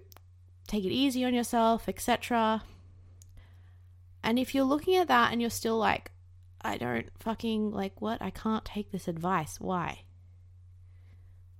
take 0.67 0.85
it 0.85 0.91
easy 0.91 1.25
on 1.25 1.33
yourself, 1.33 1.89
etc. 1.89 2.63
And 4.23 4.37
if 4.37 4.53
you're 4.53 4.63
looking 4.63 4.95
at 4.95 5.07
that 5.07 5.31
and 5.31 5.41
you're 5.41 5.49
still 5.49 5.77
like, 5.77 6.11
I 6.61 6.77
don't 6.77 7.07
fucking 7.19 7.71
like 7.71 8.01
what? 8.01 8.21
I 8.21 8.29
can't 8.29 8.65
take 8.65 8.91
this 8.91 9.07
advice. 9.07 9.59
Why? 9.59 10.01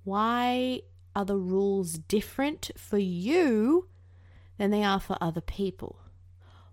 Why 0.04 0.82
are 1.16 1.26
the 1.26 1.38
rules 1.38 1.94
different 1.94 2.72
for 2.78 2.98
you 2.98 3.88
than 4.58 4.72
they 4.72 4.84
are 4.84 5.00
for 5.00 5.18
other 5.20 5.42
people? 5.42 6.00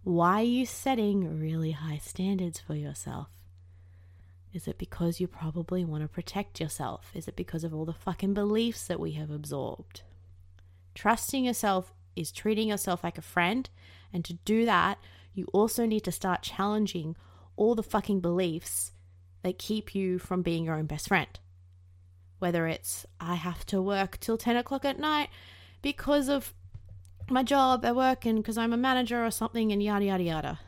Why 0.02 0.40
are 0.40 0.44
you 0.44 0.66
setting 0.66 1.40
really 1.40 1.72
high 1.72 1.98
standards 1.98 2.60
for 2.60 2.74
yourself? 2.74 3.28
Is 4.54 4.66
it 4.66 4.78
because 4.78 5.20
you 5.20 5.26
probably 5.26 5.84
want 5.84 6.02
to 6.02 6.08
protect 6.08 6.60
yourself? 6.60 7.10
Is 7.12 7.28
it 7.28 7.36
because 7.36 7.64
of 7.64 7.74
all 7.74 7.84
the 7.84 7.92
fucking 7.92 8.32
beliefs 8.32 8.86
that 8.86 9.00
we 9.00 9.12
have 9.12 9.30
absorbed? 9.30 10.02
Trusting 10.94 11.44
yourself 11.44 11.92
is 12.16 12.32
treating 12.32 12.68
yourself 12.68 13.04
like 13.04 13.18
a 13.18 13.22
friend, 13.22 13.68
and 14.12 14.24
to 14.24 14.34
do 14.44 14.64
that, 14.64 14.98
you 15.34 15.46
also 15.52 15.84
need 15.84 16.04
to 16.04 16.12
start 16.12 16.42
challenging 16.42 17.16
all 17.56 17.74
the 17.74 17.82
fucking 17.82 18.20
beliefs 18.20 18.92
that 19.42 19.58
keep 19.58 19.94
you 19.94 20.18
from 20.18 20.40
being 20.40 20.64
your 20.64 20.76
own 20.76 20.86
best 20.86 21.08
friend 21.08 21.40
whether 22.44 22.66
it's 22.66 23.06
I 23.18 23.36
have 23.36 23.64
to 23.66 23.80
work 23.80 24.18
till 24.20 24.36
10 24.36 24.56
o'clock 24.56 24.84
at 24.84 24.98
night 24.98 25.30
because 25.80 26.28
of 26.28 26.52
my 27.30 27.42
job 27.42 27.86
at 27.86 27.96
work 27.96 28.26
and 28.26 28.36
because 28.36 28.58
I'm 28.58 28.74
a 28.74 28.76
manager 28.76 29.24
or 29.24 29.30
something 29.30 29.72
and 29.72 29.82
yada, 29.82 30.04
yada, 30.04 30.22
yada. 30.22 30.60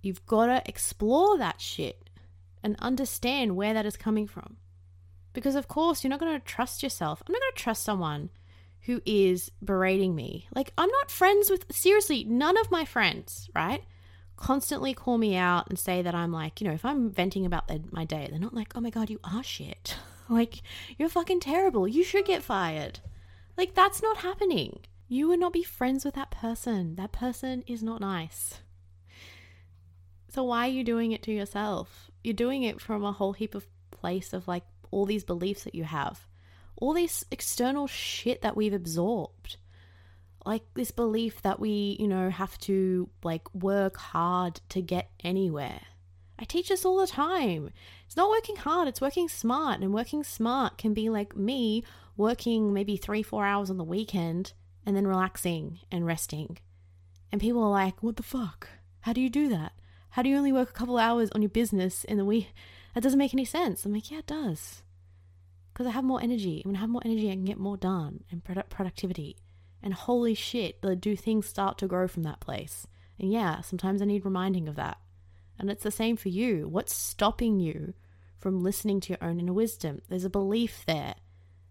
You've 0.00 0.24
got 0.24 0.46
to 0.46 0.62
explore 0.66 1.36
that 1.36 1.60
shit 1.60 2.01
and 2.62 2.76
understand 2.78 3.56
where 3.56 3.74
that 3.74 3.86
is 3.86 3.96
coming 3.96 4.26
from. 4.26 4.56
Because, 5.32 5.54
of 5.54 5.68
course, 5.68 6.02
you're 6.02 6.10
not 6.10 6.20
going 6.20 6.38
to 6.38 6.46
trust 6.46 6.82
yourself. 6.82 7.22
I'm 7.26 7.32
not 7.32 7.40
going 7.40 7.52
to 7.54 7.62
trust 7.62 7.84
someone 7.84 8.30
who 8.82 9.00
is 9.06 9.50
berating 9.64 10.14
me. 10.14 10.46
Like, 10.54 10.72
I'm 10.76 10.90
not 10.90 11.10
friends 11.10 11.50
with, 11.50 11.72
seriously, 11.72 12.24
none 12.24 12.58
of 12.58 12.70
my 12.70 12.84
friends, 12.84 13.48
right? 13.54 13.84
Constantly 14.36 14.92
call 14.92 15.18
me 15.18 15.36
out 15.36 15.68
and 15.68 15.78
say 15.78 16.02
that 16.02 16.14
I'm 16.14 16.32
like, 16.32 16.60
you 16.60 16.66
know, 16.66 16.74
if 16.74 16.84
I'm 16.84 17.10
venting 17.10 17.46
about 17.46 17.70
my 17.92 18.04
day, 18.04 18.26
they're 18.28 18.40
not 18.40 18.54
like, 18.54 18.72
oh 18.74 18.80
my 18.80 18.90
God, 18.90 19.10
you 19.10 19.20
are 19.24 19.42
shit. 19.42 19.96
Like, 20.28 20.62
you're 20.96 21.10
fucking 21.10 21.40
terrible. 21.40 21.86
You 21.86 22.02
should 22.04 22.24
get 22.24 22.44
fired. 22.44 23.00
Like, 23.58 23.74
that's 23.74 24.00
not 24.00 24.18
happening. 24.18 24.78
You 25.08 25.28
would 25.28 25.40
not 25.40 25.52
be 25.52 25.62
friends 25.62 26.06
with 26.06 26.14
that 26.14 26.30
person. 26.30 26.94
That 26.94 27.12
person 27.12 27.64
is 27.66 27.82
not 27.82 28.00
nice. 28.00 28.61
So, 30.32 30.44
why 30.44 30.66
are 30.66 30.70
you 30.70 30.82
doing 30.82 31.12
it 31.12 31.22
to 31.24 31.30
yourself? 31.30 32.10
You're 32.24 32.32
doing 32.32 32.62
it 32.62 32.80
from 32.80 33.04
a 33.04 33.12
whole 33.12 33.34
heap 33.34 33.54
of 33.54 33.66
place 33.90 34.32
of 34.32 34.48
like 34.48 34.64
all 34.90 35.04
these 35.04 35.24
beliefs 35.24 35.64
that 35.64 35.74
you 35.74 35.84
have, 35.84 36.26
all 36.76 36.94
this 36.94 37.22
external 37.30 37.86
shit 37.86 38.40
that 38.40 38.56
we've 38.56 38.72
absorbed. 38.72 39.58
Like 40.46 40.62
this 40.72 40.90
belief 40.90 41.42
that 41.42 41.60
we, 41.60 41.98
you 42.00 42.08
know, 42.08 42.30
have 42.30 42.56
to 42.60 43.10
like 43.22 43.54
work 43.54 43.98
hard 43.98 44.62
to 44.70 44.80
get 44.80 45.10
anywhere. 45.22 45.82
I 46.38 46.44
teach 46.44 46.70
this 46.70 46.86
all 46.86 46.96
the 46.96 47.06
time. 47.06 47.68
It's 48.06 48.16
not 48.16 48.30
working 48.30 48.56
hard, 48.56 48.88
it's 48.88 49.02
working 49.02 49.28
smart. 49.28 49.82
And 49.82 49.92
working 49.92 50.24
smart 50.24 50.78
can 50.78 50.94
be 50.94 51.10
like 51.10 51.36
me 51.36 51.84
working 52.16 52.72
maybe 52.72 52.96
three, 52.96 53.22
four 53.22 53.44
hours 53.44 53.68
on 53.68 53.76
the 53.76 53.84
weekend 53.84 54.54
and 54.86 54.96
then 54.96 55.06
relaxing 55.06 55.80
and 55.90 56.06
resting. 56.06 56.56
And 57.30 57.38
people 57.38 57.62
are 57.62 57.70
like, 57.70 58.02
what 58.02 58.16
the 58.16 58.22
fuck? 58.22 58.68
How 59.00 59.12
do 59.12 59.20
you 59.20 59.28
do 59.28 59.50
that? 59.50 59.72
How 60.12 60.22
do 60.22 60.28
you 60.28 60.36
only 60.36 60.52
work 60.52 60.68
a 60.68 60.72
couple 60.72 60.98
hours 60.98 61.30
on 61.32 61.40
your 61.40 61.48
business 61.48 62.04
in 62.04 62.18
the 62.18 62.24
week? 62.24 62.54
That 62.94 63.02
doesn't 63.02 63.18
make 63.18 63.32
any 63.32 63.46
sense. 63.46 63.84
I'm 63.84 63.94
like, 63.94 64.10
yeah, 64.10 64.18
it 64.18 64.26
does. 64.26 64.82
Because 65.72 65.86
I 65.86 65.90
have 65.90 66.04
more 66.04 66.22
energy. 66.22 66.60
When 66.66 66.76
I 66.76 66.80
have 66.80 66.90
more 66.90 67.00
energy, 67.02 67.30
I 67.30 67.34
can 67.34 67.46
get 67.46 67.58
more 67.58 67.78
done 67.78 68.22
and 68.30 68.44
product 68.44 68.68
productivity. 68.68 69.36
And 69.82 69.94
holy 69.94 70.34
shit, 70.34 70.82
do 71.00 71.16
things 71.16 71.46
start 71.46 71.78
to 71.78 71.86
grow 71.86 72.06
from 72.06 72.22
that 72.22 72.40
place 72.40 72.86
And 73.18 73.32
yeah, 73.32 73.62
sometimes 73.62 74.02
I 74.02 74.04
need 74.04 74.24
reminding 74.24 74.68
of 74.68 74.76
that. 74.76 74.98
And 75.58 75.70
it's 75.70 75.82
the 75.82 75.90
same 75.90 76.16
for 76.16 76.28
you. 76.28 76.68
What's 76.68 76.94
stopping 76.94 77.58
you 77.58 77.94
from 78.38 78.62
listening 78.62 79.00
to 79.00 79.10
your 79.10 79.22
own 79.22 79.40
inner 79.40 79.52
wisdom? 79.52 80.02
There's 80.08 80.24
a 80.24 80.30
belief 80.30 80.84
there 80.86 81.14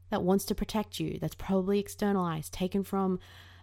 that 0.10 0.24
wants 0.24 0.45
to 0.45 0.55
protect 0.55 1.00
you, 1.00 1.19
that's 1.19 1.36
probably 1.36 1.79
externalized, 1.79 2.53
taken 2.53 2.83
from 2.83 3.19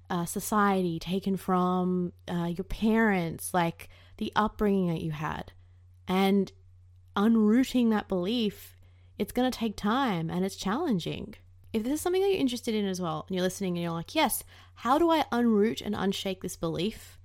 uh, 0.08 0.24
society, 0.24 0.98
taken 0.98 1.36
from 1.36 2.12
uh, 2.28 2.46
your 2.46 2.64
parents, 2.64 3.52
like 3.52 3.88
the 4.18 4.32
upbringing 4.36 4.88
that 4.88 5.00
you 5.00 5.12
had. 5.12 5.52
And 6.06 6.52
unrooting 7.16 7.90
that 7.90 8.08
belief, 8.08 8.76
it's 9.18 9.32
going 9.32 9.50
to 9.50 9.58
take 9.58 9.76
time 9.76 10.30
and 10.30 10.44
it's 10.44 10.56
challenging. 10.56 11.34
If 11.72 11.82
this 11.82 11.94
is 11.94 12.00
something 12.00 12.22
that 12.22 12.28
you're 12.28 12.38
interested 12.38 12.74
in 12.74 12.86
as 12.86 13.00
well, 13.00 13.24
and 13.26 13.36
you're 13.36 13.44
listening 13.44 13.76
and 13.76 13.82
you're 13.82 13.92
like, 13.92 14.14
yes, 14.14 14.44
how 14.74 14.98
do 14.98 15.10
I 15.10 15.24
unroot 15.32 15.82
and 15.84 15.94
unshake 15.94 16.40
this 16.40 16.56
belief? 16.56 17.18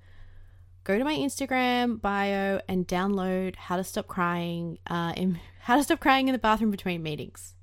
Go 0.83 0.97
to 0.97 1.05
my 1.05 1.15
Instagram 1.15 2.01
bio 2.01 2.59
and 2.67 2.85
download 2.85 3.55
How 3.55 3.77
to 3.77 3.85
Stop 3.85 4.07
Crying, 4.07 4.79
uh, 4.87 5.13
in, 5.15 5.39
How 5.61 5.77
to 5.77 5.83
Stop 5.83 6.01
Crying 6.01 6.27
in 6.27 6.33
the 6.33 6.39
Bathroom 6.39 6.71
Between 6.71 7.03
Meetings. 7.03 7.55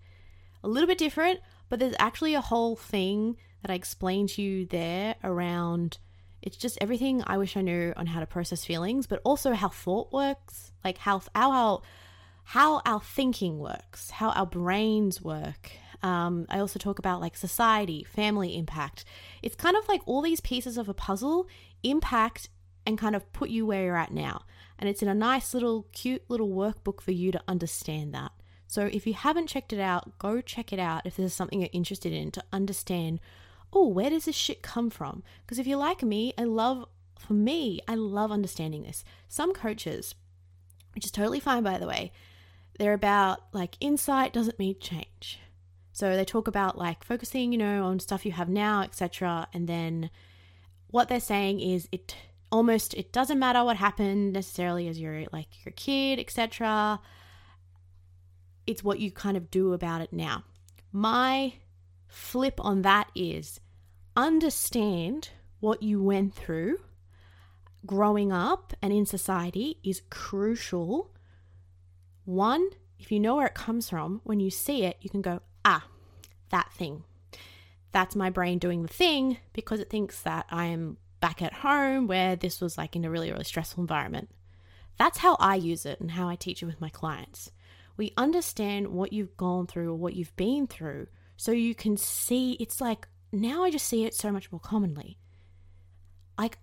A 0.64 0.68
little 0.68 0.86
bit 0.86 0.98
different, 0.98 1.40
but 1.68 1.78
there's 1.78 1.94
actually 1.98 2.34
a 2.34 2.40
whole 2.40 2.76
thing 2.76 3.36
that 3.62 3.70
I 3.70 3.74
explained 3.74 4.30
to 4.30 4.42
you 4.42 4.64
there 4.64 5.16
around 5.22 5.98
it's 6.42 6.56
just 6.56 6.78
everything 6.80 7.22
I 7.26 7.38
wish 7.38 7.56
I 7.56 7.60
knew 7.60 7.92
on 7.96 8.06
how 8.06 8.20
to 8.20 8.26
process 8.26 8.64
feelings, 8.64 9.06
but 9.06 9.20
also 9.24 9.52
how 9.52 9.68
thought 9.68 10.12
works, 10.12 10.72
like 10.84 10.98
how 10.98 11.22
how 11.34 11.52
our 11.52 11.82
how 12.44 12.82
our 12.84 13.00
thinking 13.00 13.58
works, 13.58 14.10
how 14.10 14.30
our 14.30 14.46
brains 14.46 15.22
work. 15.22 15.72
Um, 16.02 16.46
I 16.48 16.58
also 16.58 16.78
talk 16.78 16.98
about 16.98 17.20
like 17.20 17.36
society, 17.36 18.04
family 18.04 18.56
impact. 18.56 19.04
It's 19.42 19.54
kind 19.54 19.76
of 19.76 19.86
like 19.88 20.00
all 20.06 20.22
these 20.22 20.40
pieces 20.40 20.78
of 20.78 20.88
a 20.88 20.94
puzzle 20.94 21.46
impact 21.82 22.48
and 22.86 22.98
kind 22.98 23.14
of 23.14 23.30
put 23.32 23.50
you 23.50 23.66
where 23.66 23.84
you're 23.84 23.96
at 23.96 24.12
now. 24.12 24.42
And 24.78 24.88
it's 24.88 25.02
in 25.02 25.08
a 25.08 25.14
nice 25.14 25.52
little, 25.52 25.86
cute 25.92 26.22
little 26.28 26.48
workbook 26.48 27.02
for 27.02 27.12
you 27.12 27.30
to 27.32 27.42
understand 27.46 28.14
that. 28.14 28.32
So 28.66 28.86
if 28.86 29.06
you 29.06 29.14
haven't 29.14 29.48
checked 29.48 29.72
it 29.72 29.80
out, 29.80 30.18
go 30.18 30.40
check 30.40 30.72
it 30.72 30.78
out 30.78 31.04
if 31.04 31.16
there's 31.16 31.34
something 31.34 31.60
you're 31.60 31.70
interested 31.72 32.12
in 32.12 32.30
to 32.30 32.44
understand 32.52 33.20
oh, 33.72 33.86
where 33.88 34.10
does 34.10 34.24
this 34.24 34.36
shit 34.36 34.62
come 34.62 34.90
from? 34.90 35.22
Because 35.42 35.58
if 35.58 35.66
you're 35.66 35.78
like 35.78 36.02
me, 36.02 36.32
I 36.36 36.44
love, 36.44 36.86
for 37.18 37.34
me, 37.34 37.80
I 37.86 37.94
love 37.94 38.32
understanding 38.32 38.82
this. 38.82 39.04
Some 39.28 39.52
coaches, 39.52 40.14
which 40.94 41.04
is 41.04 41.10
totally 41.10 41.40
fine 41.40 41.62
by 41.62 41.78
the 41.78 41.86
way, 41.86 42.12
they're 42.78 42.94
about 42.94 43.40
like 43.52 43.76
insight 43.80 44.32
doesn't 44.32 44.58
mean 44.58 44.76
change. 44.80 45.38
So 45.92 46.16
they 46.16 46.24
talk 46.24 46.48
about 46.48 46.78
like 46.78 47.04
focusing, 47.04 47.52
you 47.52 47.58
know, 47.58 47.84
on 47.84 48.00
stuff 48.00 48.24
you 48.24 48.32
have 48.32 48.48
now, 48.48 48.82
etc. 48.82 49.48
And 49.52 49.68
then 49.68 50.10
what 50.88 51.08
they're 51.08 51.20
saying 51.20 51.60
is 51.60 51.88
it 51.92 52.16
almost 52.50 52.94
it 52.94 53.12
doesn't 53.12 53.38
matter 53.38 53.62
what 53.62 53.76
happened 53.76 54.32
necessarily 54.32 54.88
as 54.88 54.98
you're 54.98 55.26
like 55.32 55.64
your 55.64 55.72
kid, 55.76 56.18
etc. 56.18 57.00
It's 58.66 58.82
what 58.82 58.98
you 58.98 59.10
kind 59.10 59.36
of 59.36 59.50
do 59.50 59.72
about 59.72 60.00
it 60.00 60.12
now. 60.12 60.44
My 60.92 61.54
flip 62.10 62.60
on 62.62 62.82
that 62.82 63.10
is 63.14 63.60
understand 64.16 65.30
what 65.60 65.82
you 65.82 66.02
went 66.02 66.34
through 66.34 66.78
growing 67.86 68.32
up 68.32 68.74
and 68.82 68.92
in 68.92 69.06
society 69.06 69.78
is 69.82 70.02
crucial. 70.10 71.10
One, 72.24 72.68
if 72.98 73.10
you 73.10 73.20
know 73.20 73.36
where 73.36 73.46
it 73.46 73.54
comes 73.54 73.88
from, 73.88 74.20
when 74.24 74.40
you 74.40 74.50
see 74.50 74.84
it, 74.84 74.98
you 75.00 75.10
can 75.10 75.22
go, 75.22 75.40
ah, 75.64 75.86
that 76.50 76.72
thing. 76.72 77.04
That's 77.92 78.14
my 78.14 78.30
brain 78.30 78.58
doing 78.58 78.82
the 78.82 78.88
thing 78.88 79.38
because 79.52 79.80
it 79.80 79.90
thinks 79.90 80.22
that 80.22 80.46
I 80.50 80.66
am 80.66 80.98
back 81.20 81.42
at 81.42 81.52
home 81.52 82.06
where 82.06 82.36
this 82.36 82.60
was 82.60 82.78
like 82.78 82.94
in 82.94 83.04
a 83.04 83.10
really, 83.10 83.30
really 83.30 83.44
stressful 83.44 83.82
environment. 83.82 84.30
That's 84.98 85.18
how 85.18 85.36
I 85.40 85.56
use 85.56 85.86
it 85.86 86.00
and 86.00 86.12
how 86.12 86.28
I 86.28 86.36
teach 86.36 86.62
it 86.62 86.66
with 86.66 86.80
my 86.80 86.90
clients. 86.90 87.50
We 87.96 88.12
understand 88.16 88.88
what 88.88 89.12
you've 89.12 89.36
gone 89.36 89.66
through 89.66 89.90
or 89.90 89.96
what 89.96 90.14
you've 90.14 90.36
been 90.36 90.66
through 90.66 91.08
so 91.40 91.52
you 91.52 91.74
can 91.74 91.96
see, 91.96 92.52
it's 92.60 92.82
like 92.82 93.08
now 93.32 93.64
I 93.64 93.70
just 93.70 93.86
see 93.86 94.04
it 94.04 94.12
so 94.12 94.30
much 94.30 94.52
more 94.52 94.60
commonly. 94.60 95.16
Like, 96.36 96.58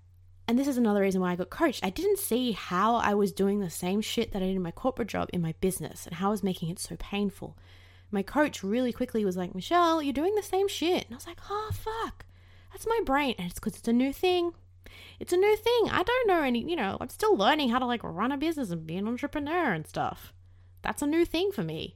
and 0.47 0.59
this 0.59 0.67
is 0.67 0.77
another 0.77 1.01
reason 1.01 1.19
why 1.19 1.31
I 1.31 1.35
got 1.35 1.49
coached. 1.49 1.83
I 1.83 1.89
didn't 1.89 2.19
see 2.19 2.51
how 2.51 2.97
I 2.97 3.15
was 3.15 3.31
doing 3.31 3.59
the 3.59 3.71
same 3.71 4.01
shit 4.01 4.33
that 4.33 4.43
I 4.43 4.45
did 4.45 4.55
in 4.55 4.61
my 4.61 4.69
corporate 4.69 5.07
job 5.07 5.31
in 5.33 5.41
my 5.41 5.55
business 5.61 6.05
and 6.05 6.13
how 6.13 6.27
I 6.27 6.29
was 6.29 6.43
making 6.43 6.69
it 6.69 6.77
so 6.77 6.95
painful. 6.99 7.57
My 8.11 8.21
coach 8.21 8.61
really 8.61 8.93
quickly 8.93 9.25
was 9.25 9.35
like, 9.35 9.55
Michelle, 9.55 9.99
you're 10.03 10.13
doing 10.13 10.35
the 10.35 10.43
same 10.43 10.67
shit. 10.67 11.05
And 11.05 11.13
I 11.13 11.15
was 11.15 11.25
like, 11.25 11.39
oh, 11.49 11.71
fuck. 11.73 12.27
That's 12.71 12.85
my 12.85 13.01
brain. 13.03 13.33
And 13.39 13.49
it's 13.49 13.59
because 13.59 13.77
it's 13.77 13.87
a 13.87 13.93
new 13.93 14.13
thing. 14.13 14.51
It's 15.19 15.33
a 15.33 15.37
new 15.37 15.55
thing. 15.55 15.89
I 15.89 16.03
don't 16.03 16.27
know 16.27 16.43
any, 16.43 16.69
you 16.69 16.75
know, 16.75 16.97
I'm 17.01 17.09
still 17.09 17.35
learning 17.35 17.69
how 17.69 17.79
to 17.79 17.87
like 17.87 18.03
run 18.03 18.31
a 18.31 18.37
business 18.37 18.69
and 18.69 18.85
be 18.85 18.97
an 18.97 19.07
entrepreneur 19.07 19.73
and 19.73 19.87
stuff. 19.87 20.33
That's 20.83 21.01
a 21.01 21.07
new 21.07 21.25
thing 21.25 21.51
for 21.51 21.63
me. 21.63 21.95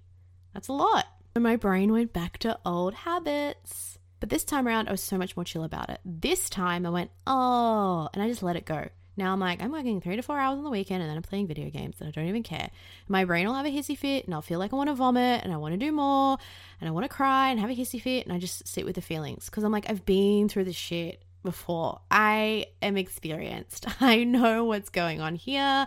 That's 0.56 0.67
a 0.67 0.74
lot. 0.74 1.06
And 1.34 1.44
my 1.44 1.56
brain 1.56 1.91
went 1.91 2.13
back 2.13 2.38
to 2.39 2.60
old 2.65 2.94
habits. 2.94 3.98
But 4.20 4.30
this 4.30 4.44
time 4.44 4.67
around, 4.67 4.88
I 4.88 4.91
was 4.91 5.02
so 5.02 5.17
much 5.17 5.36
more 5.36 5.44
chill 5.44 5.63
about 5.63 5.89
it. 5.89 6.00
This 6.06 6.50
time, 6.50 6.86
I 6.86 6.89
went, 6.89 7.12
oh, 7.26 8.10
and 8.13 8.22
I 8.22 8.28
just 8.28 8.44
let 8.44 8.56
it 8.56 8.65
go. 8.65 8.88
Now 9.17 9.34
I'm 9.34 9.39
like, 9.39 9.62
I'm 9.62 9.72
working 9.72 10.00
three 10.00 10.15
to 10.15 10.22
four 10.22 10.39
hours 10.39 10.58
on 10.58 10.63
the 10.63 10.70
weekend 10.70 11.02
and 11.02 11.10
then 11.10 11.17
I'm 11.17 11.24
playing 11.24 11.48
video 11.48 11.70
games 11.70 11.98
and 12.00 12.08
I 12.08 12.12
don't 12.12 12.28
even 12.28 12.44
care. 12.44 12.70
My 13.08 13.26
brain 13.26 13.46
will 13.46 13.56
have 13.56 13.65
a 13.65 13.70
hissy 13.70 13.98
fit 13.98 14.26
and 14.26 14.34
I'll 14.34 14.41
feel 14.41 14.58
like 14.58 14.72
I 14.72 14.76
want 14.76 14.89
to 14.89 14.96
vomit 14.96 15.44
and 15.44 15.52
I 15.52 15.58
want 15.58 15.74
to 15.74 15.78
do 15.78 15.91
more 15.91 16.38
and 16.80 16.88
I 16.88 16.91
want 16.91 17.04
to 17.04 17.10
cry 17.10 17.50
and 17.50 17.60
have 17.60 17.70
a 17.70 17.76
hissy 17.76 18.02
fit 18.02 18.26
and 18.26 18.34
I 18.34 18.39
just 18.39 18.67
sit 18.67 18.86
with 18.86 18.96
the 18.96 19.02
feelings 19.02 19.46
because 19.46 19.63
I'm 19.63 19.72
like, 19.72 19.89
I've 19.89 20.06
been 20.06 20.48
through 20.48 20.63
this 20.63 20.76
shit 20.76 21.22
before. 21.44 22.00
I 22.10 22.67
am 22.82 22.96
experienced. 22.96 23.86
I 24.02 24.24
know 24.24 24.63
what's 24.63 24.89
going 24.89 25.20
on 25.20 25.36
here 25.36 25.86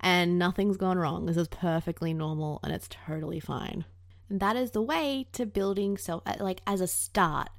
and 0.00 0.38
nothing's 0.38 0.76
gone 0.76 0.98
wrong. 0.98 1.24
This 1.24 1.38
is 1.38 1.48
perfectly 1.48 2.12
normal 2.12 2.60
and 2.62 2.74
it's 2.74 2.88
totally 3.06 3.40
fine. 3.40 3.86
And 4.28 4.40
that 4.40 4.56
is 4.56 4.72
the 4.72 4.82
way 4.82 5.26
to 5.32 5.46
building 5.46 5.96
self, 5.96 6.22
uh, 6.26 6.34
like 6.40 6.60
as 6.66 6.80
a 6.80 6.86
start, 6.86 7.50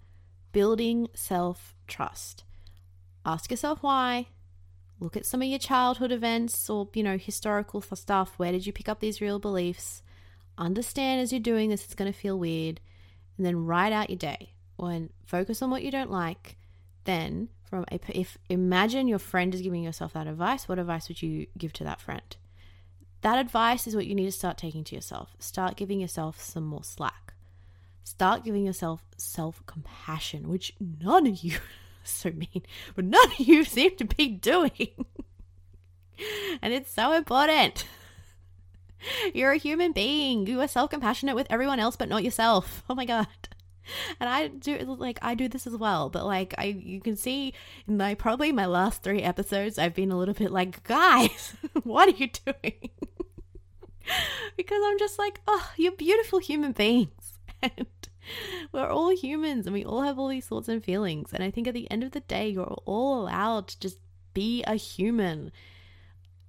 building 0.52 1.08
self 1.14 1.76
trust. 1.88 2.44
Ask 3.26 3.52
yourself 3.52 3.80
why. 3.82 4.28
Look 5.00 5.16
at 5.16 5.26
some 5.26 5.42
of 5.42 5.48
your 5.48 5.60
childhood 5.60 6.12
events 6.12 6.70
or, 6.70 6.90
you 6.94 7.04
know, 7.04 7.18
historical 7.18 7.82
stuff. 7.82 8.34
Where 8.38 8.52
did 8.52 8.66
you 8.66 8.74
pick 8.74 8.90
up 8.90 9.00
these 9.00 9.22
real 9.22 9.38
beliefs? 9.38 10.02
Understand 10.58 11.22
as 11.22 11.32
you're 11.32 11.40
doing 11.40 11.70
this, 11.70 11.86
it's 11.86 11.94
going 11.96 12.12
to 12.12 12.18
feel 12.18 12.40
weird. 12.40 12.80
And 13.38 13.46
then 13.46 13.66
write 13.66 13.94
out 13.94 14.10
your 14.10 14.18
day. 14.18 14.54
When 14.76 15.12
focus 15.26 15.62
on 15.62 15.70
what 15.70 15.84
you 15.84 15.92
don't 15.92 16.12
like, 16.12 16.58
then 17.04 17.50
from 17.70 17.86
a, 17.92 18.00
if 18.10 18.38
imagine 18.50 19.08
your 19.08 19.20
friend 19.20 19.54
is 19.54 19.62
giving 19.62 19.84
yourself 19.84 20.14
that 20.14 20.28
advice, 20.28 20.68
what 20.68 20.80
advice 20.80 21.08
would 21.08 21.22
you 21.22 21.48
give 21.58 21.74
to 21.74 21.84
that 21.84 22.02
friend? 22.02 22.36
That 23.22 23.40
advice 23.40 23.88
is 23.88 23.96
what 23.96 24.06
you 24.06 24.16
need 24.16 24.26
to 24.26 24.32
start 24.32 24.58
taking 24.58 24.84
to 24.86 24.96
yourself. 24.96 25.36
Start 25.40 25.76
giving 25.76 26.00
yourself 26.00 26.42
some 26.42 26.66
more 26.66 26.84
slack. 26.84 27.34
Start 28.04 28.44
giving 28.44 28.66
yourself 28.66 29.04
self 29.18 29.66
compassion, 29.66 30.50
which 30.50 30.74
none 30.80 31.28
of 31.28 31.44
you, 31.44 31.58
so 32.04 32.32
mean, 32.32 32.64
but 32.96 33.06
none 33.06 33.32
of 33.32 33.40
you 33.40 33.64
seem 33.66 33.96
to 33.98 34.06
be 34.06 34.28
doing. 34.28 34.72
and 36.62 36.74
it's 36.74 36.94
so 36.94 37.14
important. 37.14 37.86
You're 39.34 39.52
a 39.52 39.58
human 39.58 39.92
being. 39.92 40.48
You 40.48 40.62
are 40.62 40.68
self 40.68 40.90
compassionate 40.90 41.36
with 41.36 41.48
everyone 41.50 41.80
else, 41.80 41.96
but 41.96 42.10
not 42.10 42.24
yourself. 42.24 42.84
Oh 42.90 42.96
my 42.96 43.06
God 43.06 43.28
and 44.20 44.30
I 44.30 44.48
do 44.48 44.78
like 44.78 45.20
I 45.22 45.36
do 45.36 45.48
this 45.48 45.68
as 45.68 45.76
well, 45.76 46.10
but 46.10 46.26
like 46.26 46.54
I 46.58 46.66
you 46.66 47.02
can 47.02 47.16
see 47.16 47.54
in 47.88 47.98
my 47.98 48.16
probably 48.16 48.52
my 48.52 48.66
last 48.66 49.04
three 49.04 49.22
episodes 49.22 49.78
I've 49.78 49.94
been 49.94 50.12
a 50.12 50.18
little 50.18 50.34
bit 50.34 50.52
like, 50.52 50.84
guys, 50.84 51.54
what 51.84 52.08
are 52.10 52.18
you 52.18 52.30
doing? 52.46 52.90
because 54.58 54.82
I'm 54.86 55.00
just 55.00 55.20
like, 55.20 55.42
oh, 55.48 55.72
you're 55.78 55.92
beautiful 55.92 56.40
human 56.40 56.72
beings. 56.72 57.34
And 57.64 57.88
we're 58.72 58.90
all 58.90 59.16
humans 59.16 59.66
and 59.66 59.74
we 59.74 59.86
all 59.86 60.02
have 60.02 60.20
all 60.20 60.28
these 60.28 60.46
thoughts 60.46 60.68
and 60.68 60.84
feelings. 60.84 61.32
And 61.34 61.44
I 61.44 61.50
think 61.50 61.68
at 61.68 61.74
the 61.74 61.90
end 61.90 62.04
of 62.04 62.12
the 62.12 62.20
day, 62.20 62.50
you're 62.50 62.78
all 62.86 63.22
allowed 63.22 63.70
to 63.70 63.80
just 63.80 63.98
be 64.34 64.64
a 64.68 64.76
human. 64.76 65.52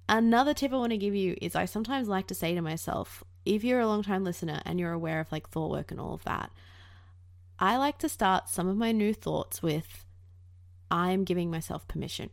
Another 0.07 0.53
tip 0.53 0.73
I 0.73 0.77
want 0.77 0.91
to 0.91 0.97
give 0.97 1.15
you 1.15 1.35
is 1.41 1.55
I 1.55 1.65
sometimes 1.65 2.07
like 2.07 2.27
to 2.27 2.35
say 2.35 2.53
to 2.53 2.61
myself, 2.61 3.23
if 3.45 3.63
you're 3.63 3.79
a 3.79 3.87
long 3.87 4.03
time 4.03 4.23
listener 4.23 4.61
and 4.65 4.79
you're 4.79 4.91
aware 4.91 5.19
of 5.19 5.31
like 5.31 5.49
thought 5.49 5.71
work 5.71 5.89
and 5.89 5.99
all 5.99 6.13
of 6.13 6.23
that, 6.25 6.51
I 7.57 7.77
like 7.77 7.97
to 7.99 8.09
start 8.09 8.49
some 8.49 8.67
of 8.67 8.77
my 8.77 8.91
new 8.91 9.13
thoughts 9.13 9.63
with 9.63 10.05
I'm 10.91 11.23
giving 11.23 11.49
myself 11.49 11.87
permission. 11.87 12.29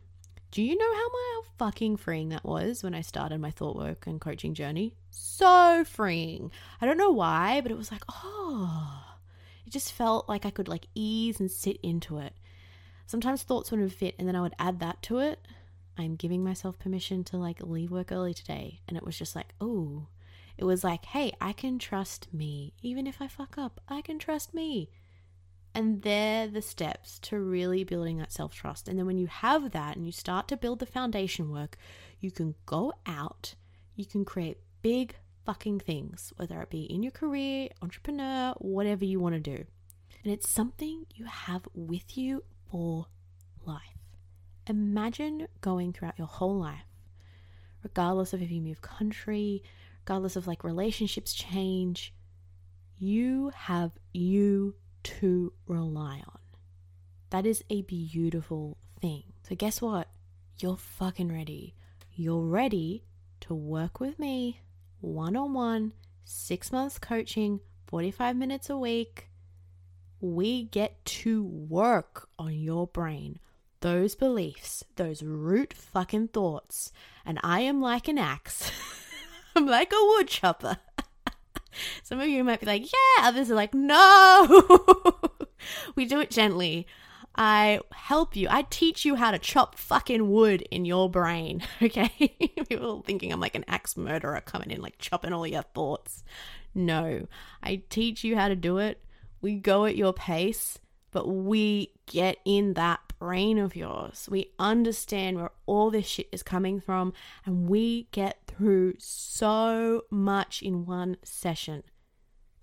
Do 0.51 0.63
you 0.63 0.77
know 0.77 0.93
how, 0.93 1.09
how 1.09 1.26
fucking 1.57 1.97
freeing 1.97 2.29
that 2.29 2.43
was 2.45 2.83
when 2.83 2.93
I 2.93 3.01
started 3.01 3.39
my 3.39 3.51
thought 3.51 3.75
work 3.75 4.07
and 4.07 4.21
coaching 4.21 4.53
journey? 4.53 4.95
So 5.09 5.83
freeing. 5.85 6.51
I 6.79 6.85
don't 6.85 6.97
know 6.97 7.11
why, 7.11 7.61
but 7.61 7.71
it 7.71 7.77
was 7.77 7.91
like, 7.91 8.03
oh, 8.09 9.03
it 9.65 9.71
just 9.71 9.91
felt 9.91 10.29
like 10.29 10.45
I 10.45 10.51
could 10.51 10.67
like 10.67 10.87
ease 10.95 11.39
and 11.39 11.49
sit 11.49 11.77
into 11.81 12.19
it. 12.19 12.33
Sometimes 13.05 13.43
thoughts 13.43 13.71
wouldn't 13.71 13.93
fit, 13.93 14.15
and 14.19 14.27
then 14.27 14.35
I 14.35 14.41
would 14.41 14.55
add 14.59 14.79
that 14.79 15.01
to 15.03 15.19
it. 15.19 15.47
I'm 15.97 16.15
giving 16.15 16.43
myself 16.43 16.77
permission 16.77 17.23
to 17.25 17.37
like 17.37 17.61
leave 17.61 17.91
work 17.91 18.11
early 18.11 18.33
today. 18.33 18.81
And 18.87 18.97
it 18.97 19.03
was 19.03 19.17
just 19.17 19.35
like, 19.35 19.53
oh, 19.59 20.07
it 20.57 20.65
was 20.65 20.83
like, 20.83 21.05
hey, 21.05 21.31
I 21.41 21.53
can 21.53 21.79
trust 21.79 22.33
me. 22.33 22.73
Even 22.81 23.07
if 23.07 23.21
I 23.21 23.27
fuck 23.27 23.57
up, 23.57 23.81
I 23.87 24.01
can 24.01 24.19
trust 24.19 24.53
me 24.53 24.89
And 25.77 26.01
they're 26.01 26.47
the 26.47 26.63
steps 26.63 27.19
to 27.19 27.39
really 27.39 27.83
building 27.83 28.17
that 28.17 28.31
self 28.31 28.51
trust. 28.51 28.87
And 28.87 28.97
then 28.97 29.05
when 29.05 29.19
you 29.19 29.27
have 29.27 29.73
that 29.73 29.95
and 29.95 30.07
you 30.07 30.11
start 30.11 30.47
to 30.47 30.57
build 30.57 30.79
the 30.79 30.87
foundation 30.87 31.51
work, 31.51 31.77
you 32.19 32.31
can 32.31 32.55
go 32.65 32.93
out, 33.05 33.53
you 33.95 34.03
can 34.03 34.25
create 34.25 34.57
big 34.81 35.15
fucking 35.45 35.81
things, 35.81 36.33
whether 36.37 36.59
it 36.63 36.71
be 36.71 36.85
in 36.85 37.03
your 37.03 37.11
career, 37.11 37.69
entrepreneur, 37.83 38.55
whatever 38.57 39.05
you 39.05 39.19
want 39.19 39.35
to 39.35 39.39
do. 39.39 39.65
And 40.23 40.33
it's 40.33 40.49
something 40.49 41.05
you 41.13 41.25
have 41.25 41.67
with 41.75 42.17
you 42.17 42.43
for 42.71 43.05
life. 43.63 43.99
Imagine 44.65 45.47
going 45.61 45.93
throughout 45.93 46.17
your 46.17 46.25
whole 46.25 46.57
life, 46.57 46.87
regardless 47.83 48.33
of 48.33 48.41
if 48.41 48.49
you 48.49 48.61
move 48.61 48.81
country, 48.81 49.61
regardless 50.01 50.37
of 50.37 50.47
like 50.47 50.63
relationships 50.63 51.35
change, 51.35 52.15
you 52.97 53.51
have 53.53 53.91
you 54.11 54.73
to 55.07 55.53
rely 55.67 56.21
on. 56.27 56.39
That 57.29 57.45
is 57.45 57.63
a 57.69 57.81
beautiful 57.83 58.77
thing. 58.99 59.23
So, 59.47 59.55
guess 59.55 59.81
what? 59.81 60.09
You're 60.59 60.77
fucking 60.77 61.31
ready. 61.31 61.75
You're 62.13 62.45
ready 62.45 63.03
to 63.41 63.53
work 63.53 63.99
with 63.99 64.19
me 64.19 64.61
one 64.99 65.35
on 65.35 65.53
one, 65.53 65.93
six 66.25 66.71
months 66.71 66.97
coaching, 66.99 67.59
45 67.87 68.35
minutes 68.35 68.69
a 68.69 68.77
week. 68.77 69.29
We 70.19 70.63
get 70.63 71.05
to 71.05 71.43
work 71.43 72.27
on 72.39 72.53
your 72.53 72.87
brain, 72.87 73.39
those 73.81 74.15
beliefs, 74.15 74.83
those 74.95 75.21
root 75.21 75.73
fucking 75.73 76.29
thoughts. 76.29 76.91
And 77.25 77.39
I 77.43 77.61
am 77.61 77.81
like 77.81 78.07
an 78.07 78.17
axe, 78.17 78.71
I'm 79.55 79.67
like 79.67 79.93
a 79.93 80.05
wood 80.05 80.27
chopper. 80.27 80.79
Some 82.03 82.19
of 82.19 82.27
you 82.27 82.43
might 82.43 82.59
be 82.59 82.65
like, 82.65 82.83
yeah, 82.83 83.27
others 83.27 83.51
are 83.51 83.55
like, 83.55 83.73
no. 83.73 84.65
we 85.95 86.05
do 86.05 86.19
it 86.19 86.29
gently. 86.29 86.87
I 87.35 87.81
help 87.93 88.35
you. 88.35 88.47
I 88.49 88.63
teach 88.63 89.05
you 89.05 89.15
how 89.15 89.29
to 89.29 89.37
chop 89.37 89.77
fucking 89.77 90.31
wood 90.31 90.63
in 90.71 90.85
your 90.85 91.09
brain. 91.09 91.61
Okay. 91.81 92.35
People 92.67 93.03
thinking 93.03 93.31
I'm 93.31 93.39
like 93.39 93.55
an 93.55 93.65
axe 93.67 93.95
murderer 93.95 94.41
coming 94.41 94.71
in, 94.71 94.81
like 94.81 94.97
chopping 94.97 95.31
all 95.31 95.45
your 95.45 95.61
thoughts. 95.61 96.23
No, 96.73 97.27
I 97.61 97.83
teach 97.89 98.23
you 98.23 98.35
how 98.35 98.47
to 98.47 98.55
do 98.55 98.77
it. 98.77 99.01
We 99.41 99.55
go 99.55 99.85
at 99.85 99.95
your 99.95 100.13
pace, 100.13 100.79
but 101.11 101.27
we 101.27 101.91
get 102.07 102.37
in 102.45 102.73
that 102.73 103.06
brain 103.19 103.57
of 103.57 103.75
yours. 103.75 104.27
We 104.29 104.53
understand 104.59 105.37
where 105.37 105.51
all 105.65 105.89
this 105.89 106.07
shit 106.07 106.29
is 106.31 106.43
coming 106.43 106.79
from, 106.79 107.13
and 107.45 107.69
we 107.69 108.07
get 108.11 108.39
through 108.47 108.95
so 108.99 110.03
much 110.09 110.61
in 110.61 110.85
one 110.85 111.17
session 111.23 111.83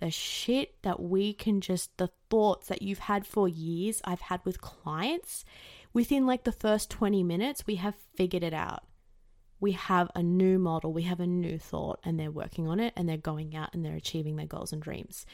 the 0.05 0.11
shit 0.11 0.83
that 0.83 1.01
we 1.01 1.33
can 1.33 1.62
just, 1.62 1.97
the 1.97 2.11
thoughts 2.29 2.69
that 2.69 2.83
you've 2.83 2.99
had 2.99 3.27
for 3.27 3.49
years, 3.49 4.03
I've 4.05 4.21
had 4.21 4.40
with 4.45 4.61
clients, 4.61 5.47
within 5.95 6.27
like 6.27 6.45
the 6.45 6.53
first 6.53 6.90
20 6.90 7.23
minutes, 7.23 7.67
we 7.67 7.77
have 7.77 7.95
figured 8.14 8.43
it 8.43 8.53
out. 8.53 8.85
We 9.61 9.73
have 9.73 10.11
a 10.14 10.23
new 10.23 10.59
model, 10.59 10.93
we 10.93 11.03
have 11.03 11.21
a 11.21 11.27
new 11.27 11.59
thought, 11.59 12.01
and 12.05 12.21
they're 12.21 12.31
working 12.31 12.69
on 12.69 12.81
it 12.81 12.93
and 12.97 13.09
they're 13.09 13.17
going 13.17 13.57
out 13.57 13.71
and 13.73 13.83
they're 13.83 13.95
achieving 13.95 14.37
their 14.37 14.47
goals 14.47 14.75
and 14.75 14.83
dreams. 14.83 15.25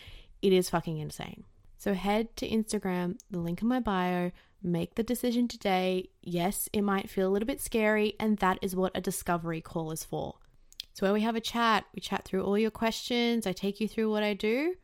It 0.41 0.53
is 0.53 0.71
fucking 0.71 0.99
insane. 0.99 1.43
So 1.81 1.95
head 1.95 2.37
to 2.37 2.47
Instagram, 2.47 3.19
the 3.31 3.39
link 3.39 3.63
in 3.63 3.69
my 3.69 3.81
bio, 3.81 4.33
make 4.63 4.97
the 4.97 5.03
decision 5.03 5.49
today. 5.49 6.11
Yes, 6.23 6.69
it 6.75 6.83
might 6.83 7.09
feel 7.09 7.27
a 7.27 7.33
little 7.33 7.47
bit 7.47 7.59
scary, 7.59 8.17
and 8.21 8.37
that 8.37 8.59
is 8.61 8.77
what 8.77 8.93
a 8.95 9.01
discovery 9.01 9.63
call 9.63 9.91
is 9.91 10.05
for. 10.05 10.35
So 10.93 11.07
where 11.07 11.15
we 11.15 11.23
have 11.23 11.37
a 11.37 11.41
chat, 11.41 11.87
we 11.95 12.03
chat 12.03 12.27
through 12.27 12.45
all 12.45 12.59
your 12.59 12.71
questions, 12.71 13.47
I 13.47 13.53
take 13.53 13.81
you 13.81 13.89
through 13.89 14.11
what 14.11 14.23
I 14.23 14.35
do, 14.35 14.75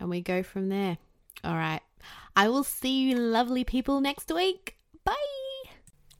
and 0.00 0.08
we 0.08 0.22
go 0.22 0.42
from 0.42 0.70
there. 0.70 0.96
All 1.44 1.54
right. 1.54 1.82
I 2.34 2.48
will 2.48 2.64
see 2.64 3.10
you 3.10 3.16
lovely 3.16 3.62
people 3.62 4.00
next 4.00 4.32
week. 4.32 4.78
Bye. 5.04 5.14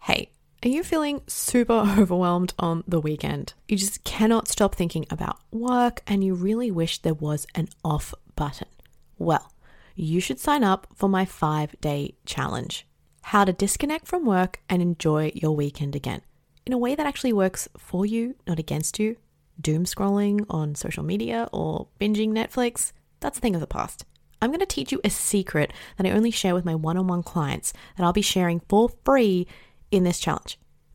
Hey, 0.02 0.32
are 0.62 0.68
you 0.68 0.84
feeling 0.84 1.22
super 1.26 1.72
overwhelmed 1.98 2.52
on 2.58 2.84
the 2.86 3.00
weekend? 3.00 3.54
You 3.66 3.78
just 3.78 4.04
cannot 4.04 4.46
stop 4.46 4.74
thinking 4.74 5.06
about 5.08 5.38
work 5.50 6.02
and 6.06 6.22
you 6.22 6.34
really 6.34 6.70
wish 6.70 6.98
there 6.98 7.14
was 7.14 7.46
an 7.54 7.70
off 7.82 8.12
button. 8.36 8.68
Well, 9.16 9.50
you 10.00 10.20
should 10.20 10.40
sign 10.40 10.64
up 10.64 10.86
for 10.94 11.08
my 11.08 11.24
five 11.24 11.78
day 11.80 12.14
challenge 12.24 12.86
how 13.22 13.44
to 13.44 13.52
disconnect 13.52 14.06
from 14.06 14.24
work 14.24 14.60
and 14.68 14.80
enjoy 14.80 15.30
your 15.34 15.54
weekend 15.54 15.94
again 15.94 16.22
in 16.64 16.72
a 16.72 16.78
way 16.78 16.94
that 16.94 17.06
actually 17.06 17.32
works 17.32 17.68
for 17.78 18.04
you, 18.04 18.34
not 18.46 18.58
against 18.58 18.98
you 18.98 19.16
doom 19.60 19.84
scrolling 19.84 20.44
on 20.48 20.74
social 20.74 21.02
media 21.02 21.48
or 21.52 21.88
binging 22.00 22.30
Netflix, 22.30 22.92
that's 23.20 23.38
a 23.38 23.40
thing 23.40 23.54
of 23.54 23.60
the 23.60 23.66
past. 23.66 24.04
I'm 24.40 24.50
going 24.50 24.60
to 24.60 24.66
teach 24.66 24.92
you 24.92 25.00
a 25.02 25.10
secret 25.10 25.72
that 25.96 26.06
I 26.06 26.10
only 26.10 26.30
share 26.30 26.54
with 26.54 26.64
my 26.64 26.74
one 26.74 26.96
on 26.96 27.08
one 27.08 27.24
clients 27.24 27.72
that 27.96 28.04
I'll 28.04 28.12
be 28.12 28.22
sharing 28.22 28.60
for 28.68 28.88
free 29.04 29.48
in 29.90 30.04
this 30.04 30.20
challenge. 30.20 30.58